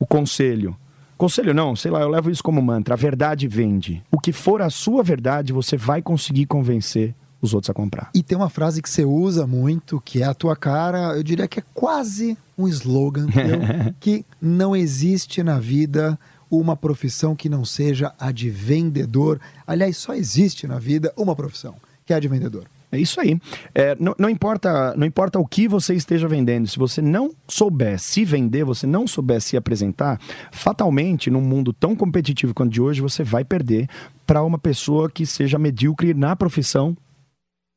[0.00, 0.76] o conselho.
[1.16, 2.94] Conselho não, sei lá, eu levo isso como mantra.
[2.94, 4.02] A verdade vende.
[4.10, 8.10] O que for a sua verdade, você vai conseguir convencer os outros a comprar.
[8.12, 11.46] E tem uma frase que você usa muito, que é a tua cara, eu diria
[11.46, 13.26] que é quase um slogan,
[14.00, 16.18] que não existe na vida
[16.50, 19.40] uma profissão que não seja a de vendedor.
[19.64, 22.66] Aliás, só existe na vida uma profissão que é a de vendedor.
[22.92, 23.40] É isso aí.
[23.74, 27.98] É, não, não, importa, não importa o que você esteja vendendo, se você não souber
[27.98, 30.20] se vender, você não souber se apresentar,
[30.52, 33.88] fatalmente, num mundo tão competitivo quanto de hoje, você vai perder
[34.26, 36.94] para uma pessoa que seja medíocre na profissão,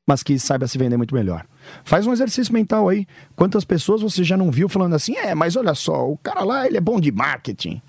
[0.06, 1.46] mas que saiba se vender muito melhor.
[1.86, 3.08] Faz um exercício mental aí.
[3.38, 6.68] Quantas pessoas você já não viu falando assim, é, mas olha só, o cara lá,
[6.68, 7.82] ele é bom de marketing.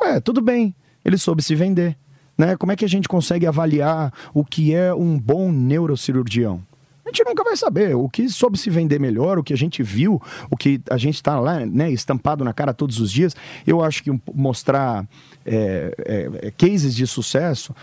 [0.00, 0.72] Ué, tudo bem,
[1.04, 1.96] ele soube se vender.
[2.38, 2.56] Né?
[2.56, 6.67] Como é que a gente consegue avaliar o que é um bom neurocirurgião?
[7.08, 7.96] A gente nunca vai saber.
[7.96, 11.14] O que soube se vender melhor, o que a gente viu, o que a gente
[11.14, 13.34] está lá, né, estampado na cara todos os dias.
[13.66, 15.06] Eu acho que mostrar
[15.44, 17.74] é, é, é cases de sucesso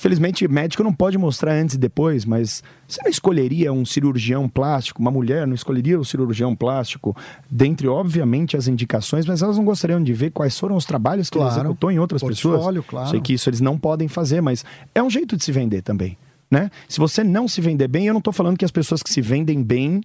[0.00, 4.98] Felizmente, médico não pode mostrar antes e depois, mas você não escolheria um cirurgião plástico,
[4.98, 7.14] uma mulher não escolheria o um cirurgião plástico,
[7.50, 11.36] dentre, obviamente, as indicações, mas elas não gostariam de ver quais foram os trabalhos que
[11.36, 11.52] claro.
[11.52, 12.82] ele executou em outras pessoas.
[12.88, 13.10] Claro.
[13.10, 14.64] Sei que isso eles não podem fazer, mas
[14.94, 16.16] é um jeito de se vender também.
[16.50, 16.70] Né?
[16.88, 19.20] Se você não se vender bem, eu não estou falando que as pessoas que se
[19.20, 20.00] vendem bem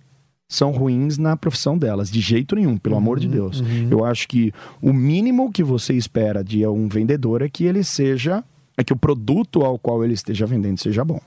[0.48, 3.62] são ruins na profissão delas, de jeito nenhum, pelo uhum, amor de Deus.
[3.62, 3.89] Uhum.
[3.89, 8.43] Eu acho que o mínimo que você espera de um vendedor é que ele seja
[8.78, 11.20] é que o produto ao qual ele esteja vendendo seja bom.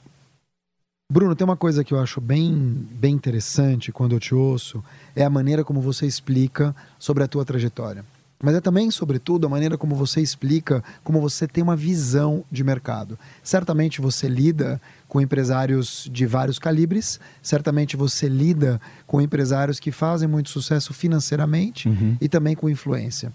[1.11, 4.85] Bruno, tem uma coisa que eu acho bem, bem interessante quando eu te ouço,
[5.16, 8.05] é a maneira como você explica sobre a tua trajetória.
[8.41, 12.62] Mas é também, sobretudo, a maneira como você explica, como você tem uma visão de
[12.62, 13.18] mercado.
[13.43, 20.28] Certamente você lida com empresários de vários calibres, certamente você lida com empresários que fazem
[20.28, 22.16] muito sucesso financeiramente uhum.
[22.20, 23.32] e também com influência.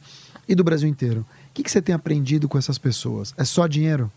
[0.47, 1.25] E do Brasil inteiro.
[1.49, 3.33] O que, que você tem aprendido com essas pessoas?
[3.37, 4.11] É só dinheiro?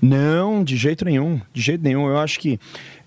[0.00, 2.06] Não, de jeito nenhum, de jeito nenhum.
[2.08, 2.58] Eu acho que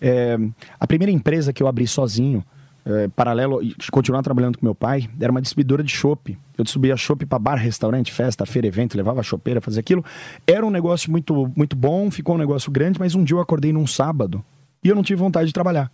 [0.01, 0.37] é,
[0.79, 2.43] a primeira empresa que eu abri sozinho,
[2.86, 3.59] é, paralelo,
[3.91, 6.38] continuar trabalhando com meu pai, era uma distribuidora de chopp.
[6.55, 10.05] Eu distribuía chopp para bar, restaurante, festa, feira, evento, levava a chopeira, fazia aquilo.
[10.45, 13.73] Era um negócio muito, muito bom, ficou um negócio grande, mas um dia eu acordei
[13.73, 14.43] num sábado
[14.83, 15.91] e eu não tive vontade de trabalhar.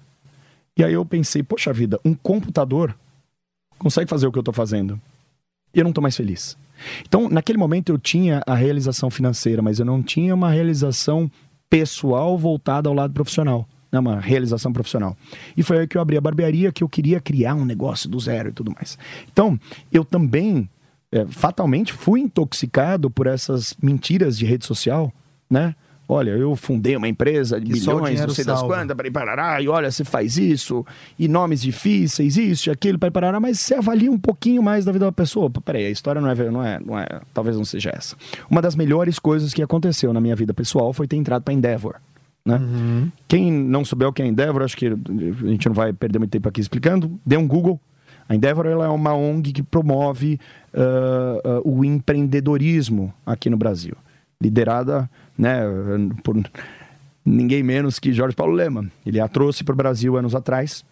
[0.77, 2.95] E aí eu pensei, poxa vida, um computador
[3.79, 4.99] consegue fazer o que eu estou fazendo.
[5.73, 6.57] E eu não estou mais feliz.
[7.07, 11.31] Então, naquele momento eu tinha a realização financeira, mas eu não tinha uma realização
[11.69, 13.67] pessoal voltada ao lado profissional.
[13.91, 15.17] Né, uma realização profissional.
[15.55, 18.17] E foi aí que eu abri a barbearia, que eu queria criar um negócio do
[18.19, 18.97] zero e tudo mais.
[19.31, 19.59] Então,
[19.91, 20.69] eu também,
[21.11, 25.11] é, fatalmente, fui intoxicado por essas mentiras de rede social,
[25.49, 25.75] né?
[26.07, 29.89] Olha, eu fundei uma empresa de milhões, não sei das quantas, para parará, e olha,
[29.89, 30.85] você faz isso,
[31.17, 34.91] e nomes difíceis, isso e aquilo, para parará, mas você avalia um pouquinho mais da
[34.91, 35.49] vida da pessoa.
[35.49, 38.17] Peraí, a história não é, não é, não é, talvez não seja essa.
[38.49, 41.95] Uma das melhores coisas que aconteceu na minha vida pessoal foi ter entrado para Endeavor.
[42.45, 42.59] Né?
[43.27, 46.31] Quem não souber o que é Endeavor, acho que a gente não vai perder muito
[46.31, 47.79] tempo aqui explicando, dê um Google.
[48.27, 50.39] A Endeavor ela é uma ONG que promove
[50.73, 53.95] ah, ah, o empreendedorismo aqui no Brasil,
[54.41, 55.61] liderada né,
[56.23, 56.35] por
[57.25, 58.89] ninguém menos que Jorge Paulo Lema.
[59.05, 60.83] Ele a trouxe para o Brasil anos atrás.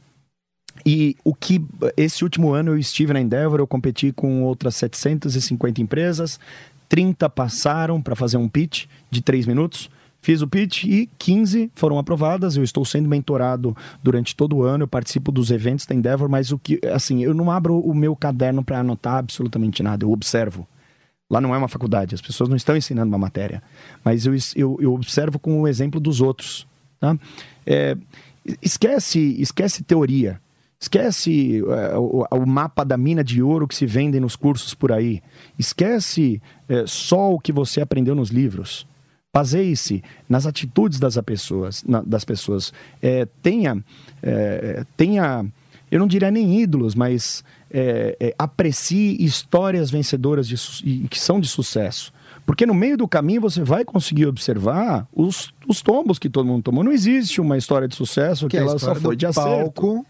[0.86, 1.62] E o que
[1.98, 6.40] esse último ano eu estive na Endeavor, eu competi com outras 750 empresas,
[6.88, 9.90] 30 passaram para fazer um pitch de 3 minutos.
[10.22, 12.58] Fiz o pitch e 15 foram aprovadas.
[12.58, 14.84] Eu estou sendo mentorado durante todo o ano.
[14.84, 18.16] Eu participo dos eventos da Endeavor, mas o que, assim, eu não abro o meu
[18.16, 20.04] caderno para anotar absolutamente nada.
[20.04, 20.68] Eu observo.
[21.30, 23.62] Lá não é uma faculdade, as pessoas não estão ensinando uma matéria.
[24.04, 26.68] Mas eu, eu, eu observo com o exemplo dos outros.
[27.00, 27.16] Tá?
[27.66, 27.96] É,
[28.62, 30.42] esquece, esquece teoria.
[30.82, 34.92] Esquece é, o, o mapa da mina de ouro que se vendem nos cursos por
[34.92, 35.22] aí.
[35.58, 38.88] Esquece é, só o que você aprendeu nos livros.
[39.34, 41.84] Baseie-se nas atitudes das pessoas.
[41.88, 42.74] na- das pessoas.
[43.02, 43.84] É, tenha,
[44.24, 45.46] é, tenha,
[45.92, 50.56] eu não diria nem ídolos, mas é, é, aprecie histórias vencedoras de
[51.08, 52.12] que são de sucesso.
[52.44, 56.64] Porque no meio do caminho você vai conseguir observar os, os tombos que todo mundo
[56.64, 56.84] tomou.
[56.84, 60.04] Não existe uma história de sucesso que, Que é a ela só foi de acerto.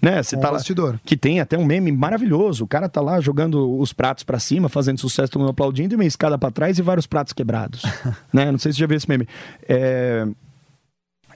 [0.00, 0.22] Né?
[0.22, 1.00] Você com tá o lá, bastidor.
[1.04, 2.64] que tem até um meme maravilhoso.
[2.64, 5.96] O cara tá lá jogando os pratos pra cima, fazendo sucesso, todo mundo aplaudindo, e
[5.96, 7.82] uma escada pra trás e vários pratos quebrados.
[8.32, 8.50] né?
[8.50, 9.26] Não sei se você já viu esse meme.
[9.68, 10.26] É...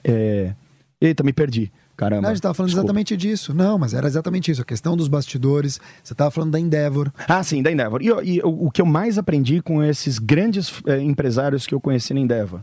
[0.03, 0.53] É...
[1.01, 1.71] Eita, me perdi.
[1.95, 2.23] Caramba.
[2.23, 2.87] Não, a gente estava falando Desculpa.
[2.87, 3.53] exatamente disso.
[3.53, 4.61] Não, mas era exatamente isso.
[4.61, 5.79] A questão dos bastidores.
[6.03, 7.11] Você estava falando da Endeavor.
[7.27, 8.01] Ah, sim, da Endeavor.
[8.01, 11.79] E, e o, o que eu mais aprendi com esses grandes eh, empresários que eu
[11.79, 12.61] conheci na Endeavor.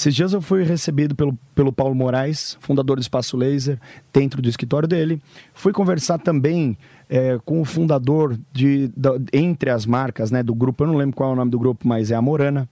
[0.00, 3.78] Esses dias eu fui recebido pelo, pelo Paulo Moraes, fundador do Espaço Laser,
[4.10, 5.20] dentro do escritório dele.
[5.52, 6.74] Fui conversar também
[7.10, 11.14] eh, com o fundador de, da- entre as marcas né, do grupo, eu não lembro
[11.14, 12.66] qual é o nome do grupo, mas é a Morana.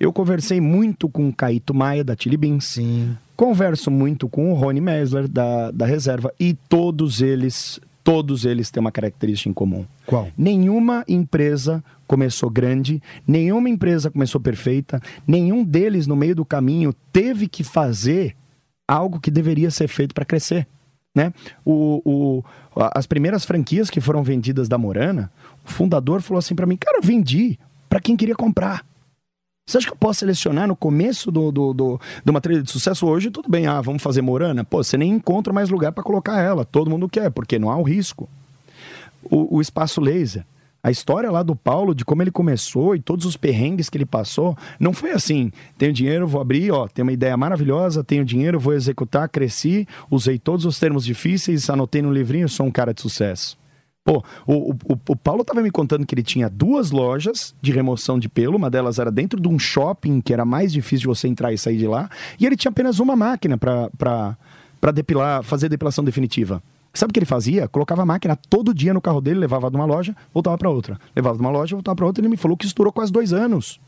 [0.00, 2.64] Eu conversei muito com o Caíto Maia, da Chili Beans.
[2.64, 3.18] Sim.
[3.36, 8.80] Converso muito com o Rony Mesler, da, da Reserva, e todos eles, todos eles têm
[8.80, 9.84] uma característica em comum.
[10.06, 10.28] Qual?
[10.38, 17.48] Nenhuma empresa começou grande, nenhuma empresa começou perfeita, nenhum deles no meio do caminho teve
[17.48, 18.36] que fazer
[18.86, 20.66] algo que deveria ser feito para crescer.
[21.16, 21.32] Né?
[21.64, 22.44] O, o-
[22.94, 25.32] as primeiras franquias que foram vendidas da Morana,
[25.64, 27.58] o fundador falou assim para mim: Cara, eu vendi
[27.88, 28.84] para quem queria comprar.
[29.66, 32.70] Você acha que eu posso selecionar no começo do, do, do- de uma trilha de
[32.70, 33.30] sucesso hoje?
[33.30, 34.64] Tudo bem, ah, vamos fazer Morana?
[34.64, 36.62] Pô, você nem encontra mais lugar para colocar ela.
[36.62, 38.28] Todo mundo quer, porque não há o risco
[39.24, 40.44] o, o espaço laser.
[40.84, 44.04] A história lá do Paulo, de como ele começou e todos os perrengues que ele
[44.04, 45.52] passou, não foi assim.
[45.78, 50.40] Tenho dinheiro, vou abrir, ó, tenho uma ideia maravilhosa, tenho dinheiro, vou executar, cresci, usei
[50.40, 53.56] todos os termos difíceis, anotei no livrinho, sou um cara de sucesso.
[54.04, 58.18] Pô, o, o, o Paulo estava me contando que ele tinha duas lojas de remoção
[58.18, 61.28] de pelo, uma delas era dentro de um shopping que era mais difícil de você
[61.28, 62.10] entrar e sair de lá,
[62.40, 66.60] e ele tinha apenas uma máquina para depilar, fazer depilação definitiva.
[66.94, 67.66] Sabe o que ele fazia?
[67.68, 70.98] Colocava a máquina todo dia no carro dele, levava de uma loja, voltava para outra.
[71.16, 72.20] Levava de uma loja, voltava para outra.
[72.20, 73.80] Ele me falou que isso durou quase dois anos.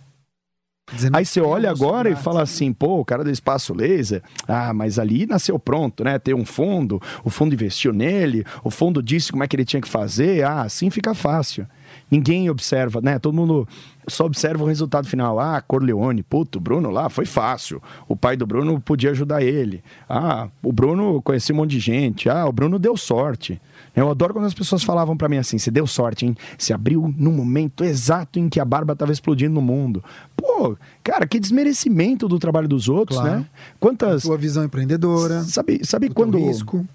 [1.15, 4.99] Aí você olha agora e fala assim, pô, o cara do espaço laser, ah, mas
[4.99, 6.19] ali nasceu pronto, né?
[6.19, 9.81] Tem um fundo, o fundo investiu nele, o fundo disse como é que ele tinha
[9.81, 11.67] que fazer, ah, assim fica fácil.
[12.15, 13.19] Ninguém observa, né?
[13.19, 13.67] Todo mundo
[14.07, 15.41] só observa o resultado final.
[15.41, 17.83] Ah, Corleone, puto, o Bruno lá foi fácil.
[18.07, 19.83] O pai do Bruno podia ajudar ele.
[20.09, 22.29] Ah, o Bruno conhecia um monte de gente.
[22.29, 23.61] Ah, o Bruno deu sorte.
[23.97, 26.37] Eu adoro quando as pessoas falavam pra mim assim: você deu sorte, hein?
[26.57, 30.03] Se abriu no momento exato em que a barba tava explodindo no mundo.
[30.37, 33.39] Pô, cara, que desmerecimento do trabalho dos outros, Claro.
[33.41, 33.47] né?
[33.81, 34.23] Quantas.
[34.23, 35.43] Sua visão empreendedora.
[35.43, 36.39] Sabe, sabe quando.
[36.39, 36.87] risco.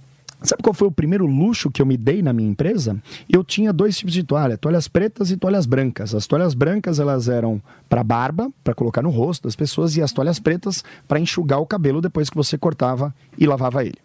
[0.42, 3.02] Sabe qual foi o primeiro luxo que eu me dei na minha empresa?
[3.28, 6.16] Eu tinha dois tipos de toalha, toalhas pretas e toalhas brancas.
[6.16, 10.14] As toalhas brancas elas eram para barba, para colocar no rosto das pessoas, e as
[10.14, 13.98] toalhas pretas para enxugar o cabelo depois que você cortava e lavava ele.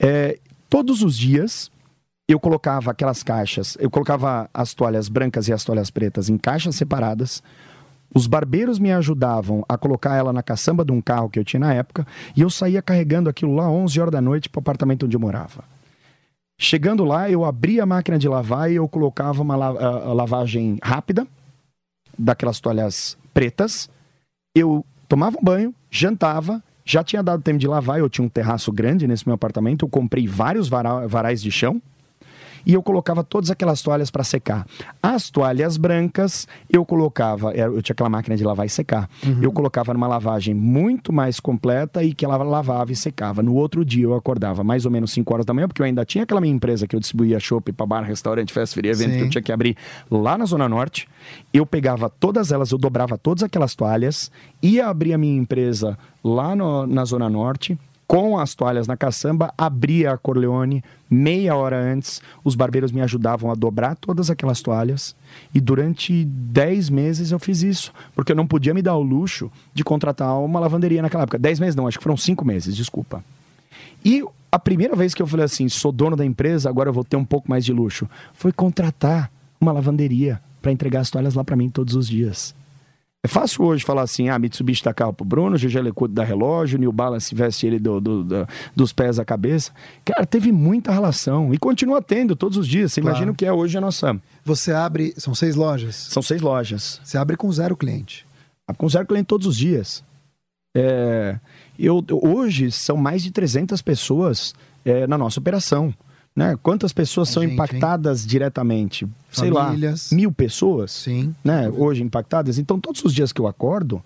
[0.00, 1.70] É, todos os dias
[2.28, 6.74] eu colocava aquelas caixas, eu colocava as toalhas brancas e as toalhas pretas em caixas
[6.74, 7.42] separadas,
[8.14, 11.60] Os barbeiros me ajudavam a colocar ela na caçamba de um carro que eu tinha
[11.60, 15.04] na época e eu saía carregando aquilo lá 11 horas da noite para o apartamento
[15.04, 15.64] onde eu morava.
[16.60, 20.78] Chegando lá, eu abria a máquina de lavar e eu colocava uma la a lavagem
[20.82, 21.26] rápida,
[22.18, 23.88] daquelas toalhas pretas.
[24.54, 28.72] Eu tomava um banho, jantava, já tinha dado tempo de lavar, eu tinha um terraço
[28.72, 31.80] grande nesse meu apartamento, eu comprei vários vara varais de chão
[32.66, 34.66] e eu colocava todas aquelas toalhas para secar.
[35.02, 39.08] As toalhas brancas eu colocava, eu tinha aquela máquina de lavar e secar.
[39.24, 39.42] Uhum.
[39.42, 43.42] Eu colocava numa lavagem muito mais completa e que ela lavava e secava.
[43.42, 46.04] No outro dia eu acordava mais ou menos 5 horas da manhã, porque eu ainda
[46.04, 49.18] tinha aquela minha empresa que eu distribuía chopp para bar, restaurante, festa, feira, evento Sim.
[49.18, 49.76] que eu tinha que abrir
[50.10, 51.08] lá na Zona Norte.
[51.52, 54.30] Eu pegava todas elas, eu dobrava todas aquelas toalhas,
[54.62, 57.78] ia abrir a minha empresa lá no, na Zona Norte
[58.08, 62.22] com as toalhas na caçamba, abria a Corleone meia hora antes.
[62.42, 65.14] Os barbeiros me ajudavam a dobrar todas aquelas toalhas.
[65.54, 69.52] E durante 10 meses eu fiz isso, porque eu não podia me dar o luxo
[69.74, 71.38] de contratar uma lavanderia naquela época.
[71.38, 73.22] 10 meses não, acho que foram 5 meses, desculpa.
[74.02, 77.04] E a primeira vez que eu falei assim, sou dono da empresa, agora eu vou
[77.04, 79.30] ter um pouco mais de luxo, foi contratar
[79.60, 82.54] uma lavanderia para entregar as toalhas lá para mim todos os dias.
[83.24, 86.78] É fácil hoje falar assim, ah, Mitsubishi tá carro pro Bruno, GG Lecudo da relógio,
[86.78, 89.72] New Balance veste ele do, do, do, dos pés à cabeça.
[90.04, 92.92] Cara, teve muita relação e continua tendo todos os dias.
[92.92, 93.16] Você claro.
[93.16, 94.20] imagina o que é hoje a nossa...
[94.44, 95.96] Você abre, são seis lojas?
[95.96, 97.00] São seis lojas.
[97.02, 98.24] Você abre com zero cliente?
[98.66, 100.04] Abre com zero cliente todos os dias.
[100.76, 101.40] É,
[101.76, 104.54] eu, hoje são mais de 300 pessoas
[104.84, 105.92] é, na nossa operação.
[106.38, 106.56] Né?
[106.62, 108.28] Quantas pessoas são gente, impactadas hein?
[108.28, 109.08] diretamente?
[109.30, 110.10] Sei Famílias.
[110.12, 111.34] lá, mil pessoas Sim.
[111.42, 111.68] Né?
[111.68, 112.58] hoje impactadas.
[112.58, 114.00] Então, todos os dias que eu acordo,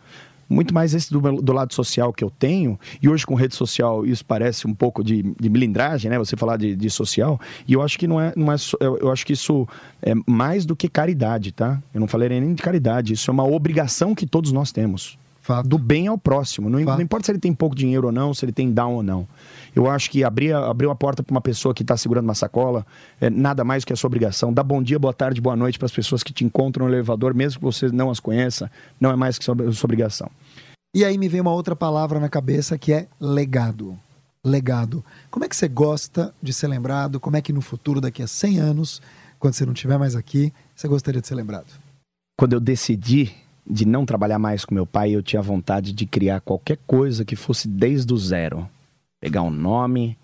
[0.48, 4.06] muito mais esse do, do, lado social que eu tenho, e hoje com rede social
[4.06, 6.18] isso parece um pouco de, de milindragem, né?
[6.18, 9.12] Você falar de, de, social, e eu acho que não é, não é eu, eu
[9.12, 9.66] acho que isso
[10.02, 11.82] é mais do que caridade, tá?
[11.92, 15.18] Eu não falei nem de caridade, isso é uma obrigação que todos nós temos.
[15.42, 15.68] Fato.
[15.68, 16.70] Do bem ao próximo.
[16.70, 19.02] Não, não, importa se ele tem pouco dinheiro ou não, se ele tem down ou
[19.02, 19.26] não.
[19.74, 22.86] Eu acho que abrir, abrir uma porta para uma pessoa que está segurando uma sacola
[23.20, 24.52] é nada mais do que a sua obrigação.
[24.52, 27.34] Dar bom dia, boa tarde, boa noite para as pessoas que te encontram no elevador,
[27.34, 28.70] mesmo que você não as conheça,
[29.00, 30.30] não é mais que sua, sua obrigação.
[30.94, 33.98] E aí me vem uma outra palavra na cabeça que é legado.
[34.46, 35.04] Legado.
[35.28, 37.18] Como é que você gosta de ser lembrado?
[37.18, 39.02] Como é que no futuro, daqui a 100 anos,
[39.40, 41.66] quando você não estiver mais aqui, você gostaria de ser lembrado?
[42.38, 43.34] Quando eu decidi
[43.68, 47.36] de não trabalhar mais com meu pai, eu tinha vontade de criar qualquer coisa que
[47.36, 48.68] fosse desde o zero
[49.20, 50.18] pegar um nome,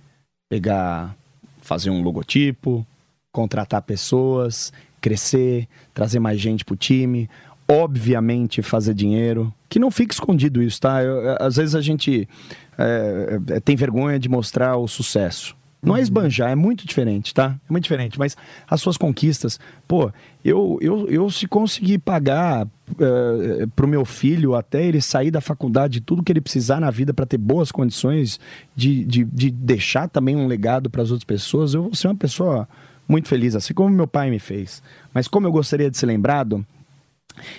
[0.49, 1.15] pegar,
[1.63, 2.85] fazer um logotipo,
[3.31, 7.31] contratar pessoas, crescer, trazer mais gente pro time,
[7.71, 11.03] obviamente fazer dinheiro, que não fique escondido isso, tá?
[11.03, 12.29] Eu, às vezes a gente
[12.77, 15.57] é, é, tem vergonha de mostrar o sucesso.
[15.81, 17.57] Não é esbanjar, é muito diferente, tá?
[17.69, 18.19] É muito diferente.
[18.19, 18.37] Mas
[18.69, 20.11] as suas conquistas, pô,
[20.45, 26.01] eu, eu, eu se conseguir pagar uh, pro meu filho até ele sair da faculdade,
[26.01, 28.41] tudo que ele precisar na vida para ter boas condições
[28.75, 32.17] de, de, de deixar também um legado para as outras pessoas, eu vou ser uma
[32.17, 32.69] pessoa
[33.07, 34.83] muito feliz, assim como meu pai me fez.
[35.15, 36.67] Mas como eu gostaria de ser lembrado,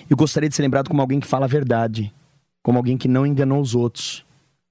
[0.08, 2.12] eu gostaria de ser lembrado como alguém que fala a verdade,
[2.62, 4.24] como alguém que não enganou os outros,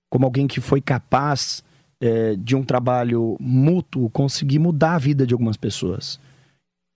[0.08, 1.64] como alguém que foi capaz
[2.02, 6.20] é, de um trabalho mútuo conseguir mudar a vida de algumas pessoas.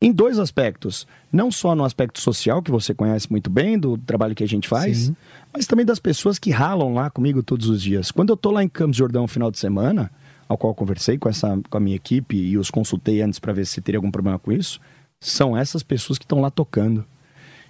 [0.02, 1.08] Em dois aspectos.
[1.32, 4.68] Não só no aspecto social, que você conhece muito bem, do trabalho que a gente
[4.68, 5.16] faz, Sim.
[5.54, 8.12] mas também das pessoas que ralam lá comigo todos os dias.
[8.12, 10.12] Quando eu tô lá em Campos Jordão no final de semana,
[10.48, 13.54] ao qual eu conversei com, essa, com a minha equipe e os consultei antes para
[13.54, 14.80] ver se teria algum problema com isso,
[15.22, 17.06] são essas pessoas que estão lá tocando.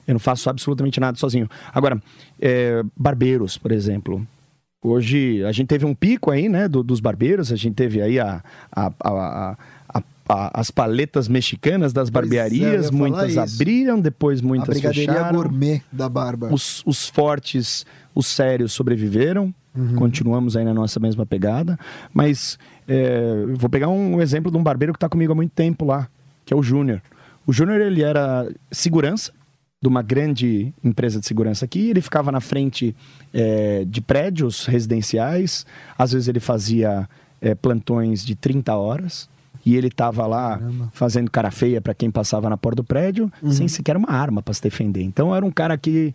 [0.08, 1.48] Eu não faço absolutamente nada sozinho.
[1.72, 2.02] Agora,
[2.42, 4.28] é, barbeiros, por exemplo.
[4.84, 8.20] Hoje a gente teve um pico aí, né, do, dos barbeiros, a gente teve aí
[8.20, 9.58] a, a, a, a
[10.26, 15.36] as paletas mexicanas das é, barbearias, é, muitas abriram, depois muitas a fecharam.
[15.36, 16.50] gourmet da barba.
[16.52, 19.96] Os, os fortes, os sérios sobreviveram, uhum.
[19.96, 21.78] continuamos aí na nossa mesma pegada,
[22.14, 22.58] mas
[22.88, 26.08] é, vou pegar um exemplo de um barbeiro que está comigo há muito tempo lá,
[26.46, 27.02] que é o Júnior.
[27.46, 29.34] O Júnior, ele era segurança,
[29.84, 31.90] de uma grande empresa de segurança aqui.
[31.90, 32.96] Ele ficava na frente
[33.34, 35.66] é, de prédios residenciais.
[35.98, 37.08] Às vezes ele fazia
[37.42, 39.30] é, plantões de 30 horas.
[39.66, 40.90] E ele estava lá Caramba.
[40.94, 43.52] fazendo cara feia para quem passava na porta do prédio, uhum.
[43.52, 45.04] sem sequer uma arma para se defender.
[45.04, 46.14] Então era um cara que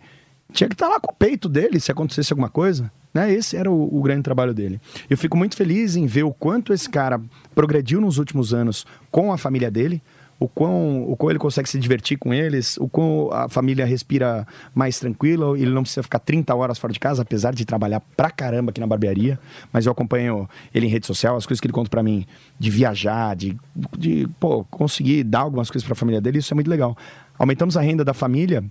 [0.51, 2.91] tinha que estar tá lá com o peito dele se acontecesse alguma coisa.
[3.13, 3.31] Né?
[3.31, 4.79] Esse era o, o, grande trabalho dele.
[5.09, 7.19] Eu fico muito feliz em ver o quanto esse cara
[7.53, 10.01] progrediu nos últimos anos com a família dele
[10.39, 14.47] o quão, o quão ele consegue se divertir com eles, o quão a família respira
[14.73, 18.31] mais tranquila, ele não precisa ficar 30 horas fora de casa, apesar de trabalhar pra
[18.31, 19.37] caramba aqui na barbearia,
[19.73, 22.25] mas eu acompanho ele em rede social, as coisas que ele conta para mim,
[22.57, 23.57] de viajar, de,
[23.97, 26.95] de pô, conseguir dar algumas coisas para a família dele, isso é muito legal.
[27.37, 28.63] Aumentamos a renda da família,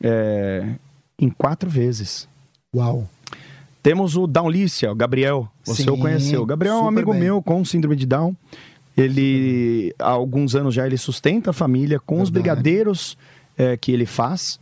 [0.00, 0.74] é,
[1.18, 2.28] em quatro vezes.
[2.74, 3.08] Uau.
[3.82, 5.48] Temos o Downlícia, o Gabriel.
[5.64, 6.42] Você Sim, o conheceu.
[6.42, 7.22] O Gabriel é um amigo bem.
[7.22, 8.36] meu com síndrome de Down.
[8.98, 13.16] Ele, há alguns anos já, ele sustenta a família com os brigadeiros
[13.56, 14.58] eh, que ele faz.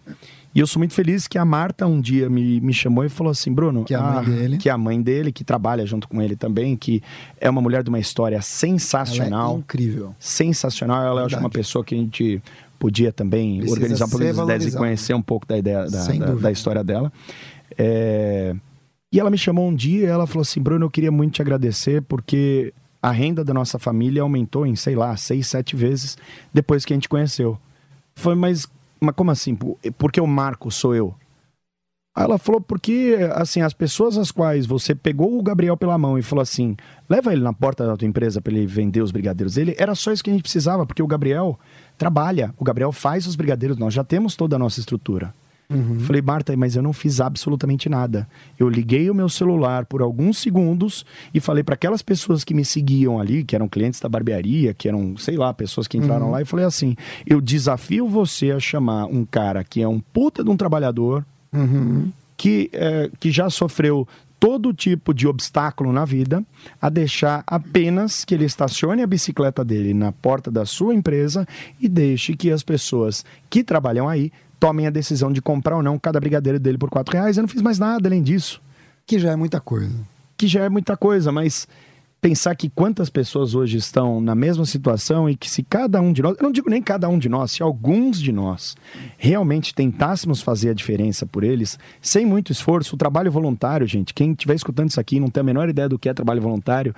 [0.55, 3.31] E eu sou muito feliz que a Marta um dia me, me chamou e falou
[3.31, 3.85] assim, Bruno...
[3.85, 4.57] Que é a mãe ah, dele.
[4.57, 7.03] Que é a mãe dele, que trabalha junto com ele também, que
[7.39, 10.15] é uma mulher de uma história Ela sensacional é incrível.
[10.19, 11.03] sensacional.
[11.03, 11.43] Ela Verdade.
[11.43, 12.43] uma pessoa que a gente
[12.79, 14.77] podia também Precisa organizar ser das ideias e valorizado.
[14.79, 17.13] conhecer um pouco da ideia da, da, da história dela.
[17.77, 18.55] É,
[19.13, 21.43] E ela me chamou um dia e ela falou assim: Bruno, eu queria muito te
[21.43, 22.73] agradecer porque
[23.07, 26.19] a renda da nossa família aumentou em, sei lá, seis, sete vezes
[26.53, 27.57] depois que a gente conheceu.
[28.17, 28.67] Foi, mas,
[29.01, 29.55] mas como assim?
[29.55, 31.15] Por- Porque o Marco sou eu?
[32.17, 36.19] Aí ela falou, porque, assim, as pessoas às quais você pegou o Gabriel pela mão
[36.19, 36.77] e falou assim,
[37.09, 40.11] leva ele na porta da tua empresa para ele vender os brigadeiros dele, era só
[40.11, 41.57] isso que a gente precisava, porque o Gabriel
[41.97, 45.33] trabalha, o Gabriel faz os brigadeiros, nós já temos toda a nossa estrutura.
[46.01, 48.29] Falei, Marta, mas eu não fiz absolutamente nada.
[48.59, 51.05] Eu liguei o meu celular por alguns segundos
[51.35, 54.89] e falei para aquelas pessoas que me seguiam ali, que eram clientes da barbearia, que
[54.89, 56.95] eram, sei lá, pessoas que entraram lá, e falei assim:
[57.27, 61.25] eu desafio você a chamar um cara que é um puta de um trabalhador,
[62.37, 64.07] que, é, que já sofreu
[64.39, 66.45] todo tipo de obstáculo na vida,
[66.81, 71.47] a deixar apenas que ele estacione a bicicleta dele na porta da sua empresa
[71.81, 75.99] e deixe que as pessoas que trabalham aí tomem a decisão de comprar ou não
[75.99, 77.37] cada brigadeiro dele por quatro reais.
[77.37, 78.61] Eu não fiz mais nada além disso,
[79.07, 79.95] Que já é muita coisa.
[80.37, 81.67] que já é muita coisa, mas
[82.21, 86.23] pensar que quantas pessoas hoje estão na mesma situação e que se cada um de
[86.23, 88.75] nós, eu não digo nem cada um de nós, se alguns de nós
[89.17, 94.33] realmente tentássemos fazer a diferença por eles, sem muito esforço, o trabalho voluntário, gente, quem
[94.33, 96.95] estiver escutando isso aqui e não tem a menor ideia do que é trabalho voluntário,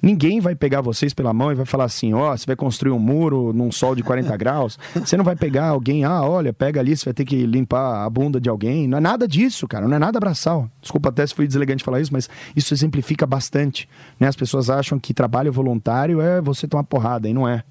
[0.00, 2.98] ninguém vai pegar vocês pela mão e vai falar assim, ó, você vai construir um
[2.98, 6.96] muro num sol de 40 graus, você não vai pegar alguém, ah, olha, pega ali,
[6.96, 9.96] você vai ter que limpar a bunda de alguém, não é nada disso, cara, não
[9.96, 10.68] é nada braçal.
[10.80, 13.88] Desculpa até se fui deselegante falar isso, mas isso exemplifica bastante,
[14.18, 14.28] né?
[14.28, 17.62] As pessoas acham que trabalho voluntário é você tomar porrada, e não é.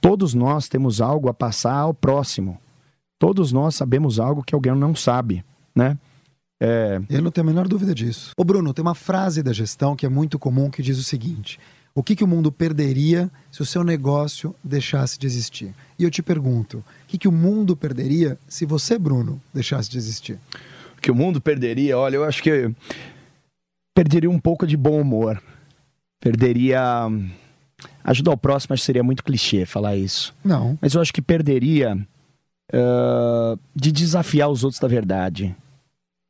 [0.00, 2.58] Todos nós temos algo a passar ao próximo.
[3.18, 5.44] Todos nós sabemos algo que alguém não sabe,
[5.74, 5.98] né?
[6.60, 8.32] É, Eu não tenho a menor dúvida disso.
[8.36, 11.58] Ô Bruno, tem uma frase da gestão que é muito comum que diz o seguinte:
[11.94, 15.72] O que, que o mundo perderia se o seu negócio deixasse de existir?
[15.98, 19.98] E eu te pergunto: o que, que o mundo perderia se você, Bruno, deixasse de
[19.98, 20.38] existir?
[21.00, 22.70] que o mundo perderia, olha, eu acho que
[23.94, 25.40] perderia um pouco de bom humor.
[26.20, 26.80] Perderia.
[28.02, 30.34] Ajudar o próximo, acho que seria muito clichê falar isso.
[30.42, 30.76] Não.
[30.80, 31.96] Mas eu acho que perderia
[32.72, 35.54] ah, de desafiar os outros da verdade.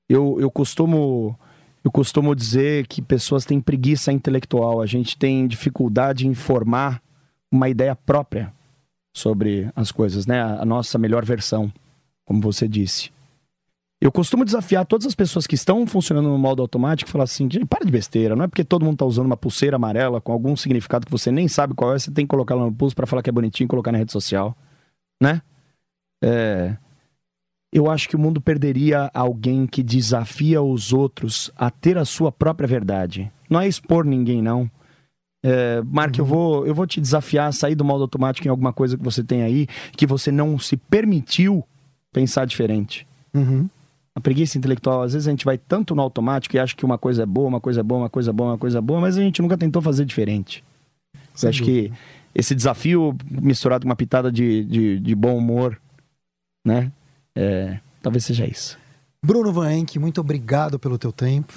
[0.09, 1.38] Eu, eu costumo.
[1.84, 7.00] Eu costumo dizer que pessoas têm preguiça intelectual, a gente tem dificuldade em formar
[7.50, 8.52] uma ideia própria
[9.14, 10.40] sobre as coisas, né?
[10.42, 11.72] A nossa melhor versão,
[12.24, 13.11] como você disse.
[14.00, 17.48] Eu costumo desafiar todas as pessoas que estão funcionando no modo automático e falar assim:
[17.50, 20.32] "Gente, para de besteira, não é porque todo mundo está usando uma pulseira amarela com
[20.32, 22.94] algum significado que você nem sabe qual é, você tem que colocar lá no pulso
[22.94, 24.56] para falar que é bonitinho e colocar na rede social,
[25.20, 25.42] né?
[26.22, 26.76] É,
[27.73, 32.33] eu acho que o mundo perderia alguém que desafia os outros a ter a sua
[32.33, 33.31] própria verdade.
[33.49, 34.71] Não é expor ninguém, não.
[35.43, 38.73] É, Mark, eu, vou, eu vou te desafiar a sair do modo automático em alguma
[38.73, 41.64] coisa que você tem aí, que você não se permitiu
[42.12, 43.07] pensar diferente.
[43.35, 43.69] Uhum.
[44.14, 46.99] A preguiça intelectual, às vezes a gente vai tanto no automático e acha que uma
[46.99, 49.01] coisa é boa, uma coisa é boa, uma coisa é boa, uma coisa é boa,
[49.01, 50.64] mas a gente nunca tentou fazer diferente.
[51.14, 51.93] Eu Sem acho que
[52.35, 55.81] esse desafio misturado com uma pitada de, de, de bom humor,
[56.66, 56.91] né?
[57.35, 58.79] É, talvez seja isso.
[59.24, 61.53] Bruno Van Enck, muito obrigado pelo teu tempo.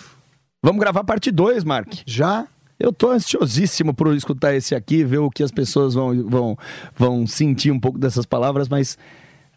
[0.64, 1.94] Vamos gravar parte 2, Mark.
[2.06, 2.48] Já?
[2.80, 6.58] Eu tô ansiosíssimo por escutar esse aqui, ver o que as pessoas vão, vão,
[6.96, 8.98] vão sentir um pouco dessas palavras, mas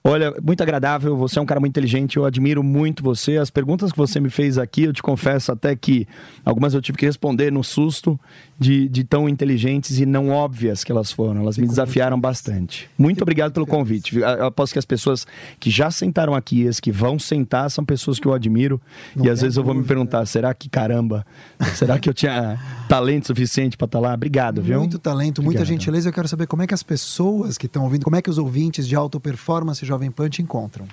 [0.06, 3.38] olha, muito agradável, você é um cara muito inteligente, eu admiro muito você.
[3.38, 6.06] As perguntas que você me fez aqui, eu te confesso até que
[6.44, 8.20] algumas eu tive que responder no susto
[8.58, 11.40] de, de tão inteligentes e não óbvias que elas foram.
[11.40, 12.88] Elas me desafiaram bastante.
[12.98, 14.18] Muito obrigado pelo convite.
[14.18, 15.26] Eu aposto que as pessoas
[15.58, 18.80] que já sentaram aqui, as que vão sentar, são pessoas que eu admiro.
[19.16, 21.26] Não e às vezes eu vou me perguntar, será que caramba?
[21.74, 24.14] Será que eu tinha talento suficiente para estar lá?
[24.14, 24.78] Obrigado, viu?
[24.78, 25.80] Muito talento, muita Obrigado.
[25.80, 26.08] gentileza.
[26.08, 28.38] Eu quero saber como é que as pessoas que estão ouvindo, como é que os
[28.38, 30.86] ouvintes de Alta Performance Jovem Pan te encontram.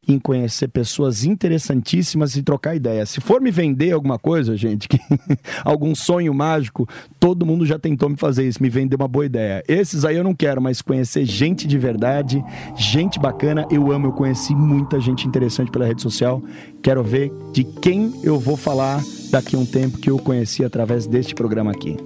[0.08, 3.10] em conhecer pessoas interessantíssimas e trocar ideias.
[3.10, 5.00] Se for me vender alguma coisa, gente, que,
[5.64, 6.88] algum sonho mágico,
[7.20, 9.64] todo mundo já tentou me fazer isso, me vender uma boa ideia.
[9.68, 12.44] Esses aí eu não quero, mas conhecer gente de verdade,
[12.76, 16.42] gente bacana, eu amo, eu conheci muita gente interessante pela rede social.
[16.82, 21.06] Quero ver de quem eu vou falar daqui a um tempo que eu conheci através
[21.06, 21.98] deste programa aqui.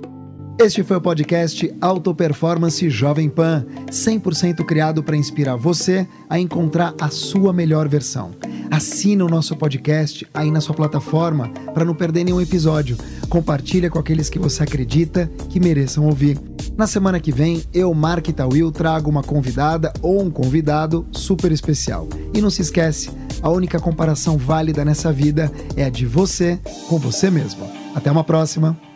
[0.60, 6.94] Este foi o podcast Auto Performance Jovem Pan, 100% criado para inspirar você a encontrar
[7.02, 8.32] a sua melhor versão.
[8.70, 12.96] Assina o nosso podcast aí na sua plataforma para não perder nenhum episódio.
[13.28, 16.40] Compartilha com aqueles que você acredita que mereçam ouvir.
[16.78, 22.08] Na semana que vem, eu, Mark Tawil, trago uma convidada ou um convidado super especial.
[22.34, 23.10] E não se esquece,
[23.42, 27.68] a única comparação válida nessa vida é a de você com você mesmo.
[27.96, 28.91] Até uma próxima!